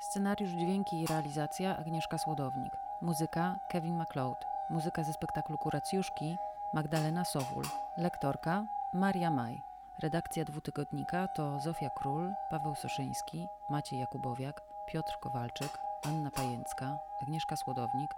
[0.00, 2.72] Scenariusz, dźwięki i realizacja Agnieszka Słodownik.
[3.02, 4.44] Muzyka Kevin MacLeod.
[4.70, 6.36] Muzyka ze spektaklu Kuracjuszki
[6.74, 7.64] Magdalena Sowul.
[7.98, 9.73] Lektorka Maria Maj.
[10.02, 18.10] Redakcja dwutygodnika to Zofia Król, Paweł Soszyński, Maciej Jakubowiak, Piotr Kowalczyk, Anna Pajęcka, Agnieszka Słodownik,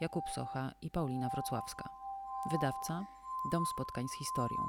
[0.00, 1.88] Jakub Socha i Paulina Wrocławska.
[2.50, 3.04] Wydawca
[3.52, 4.62] Dom Spotkań z Historią.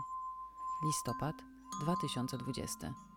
[0.86, 1.36] Listopad
[1.82, 3.15] 2020.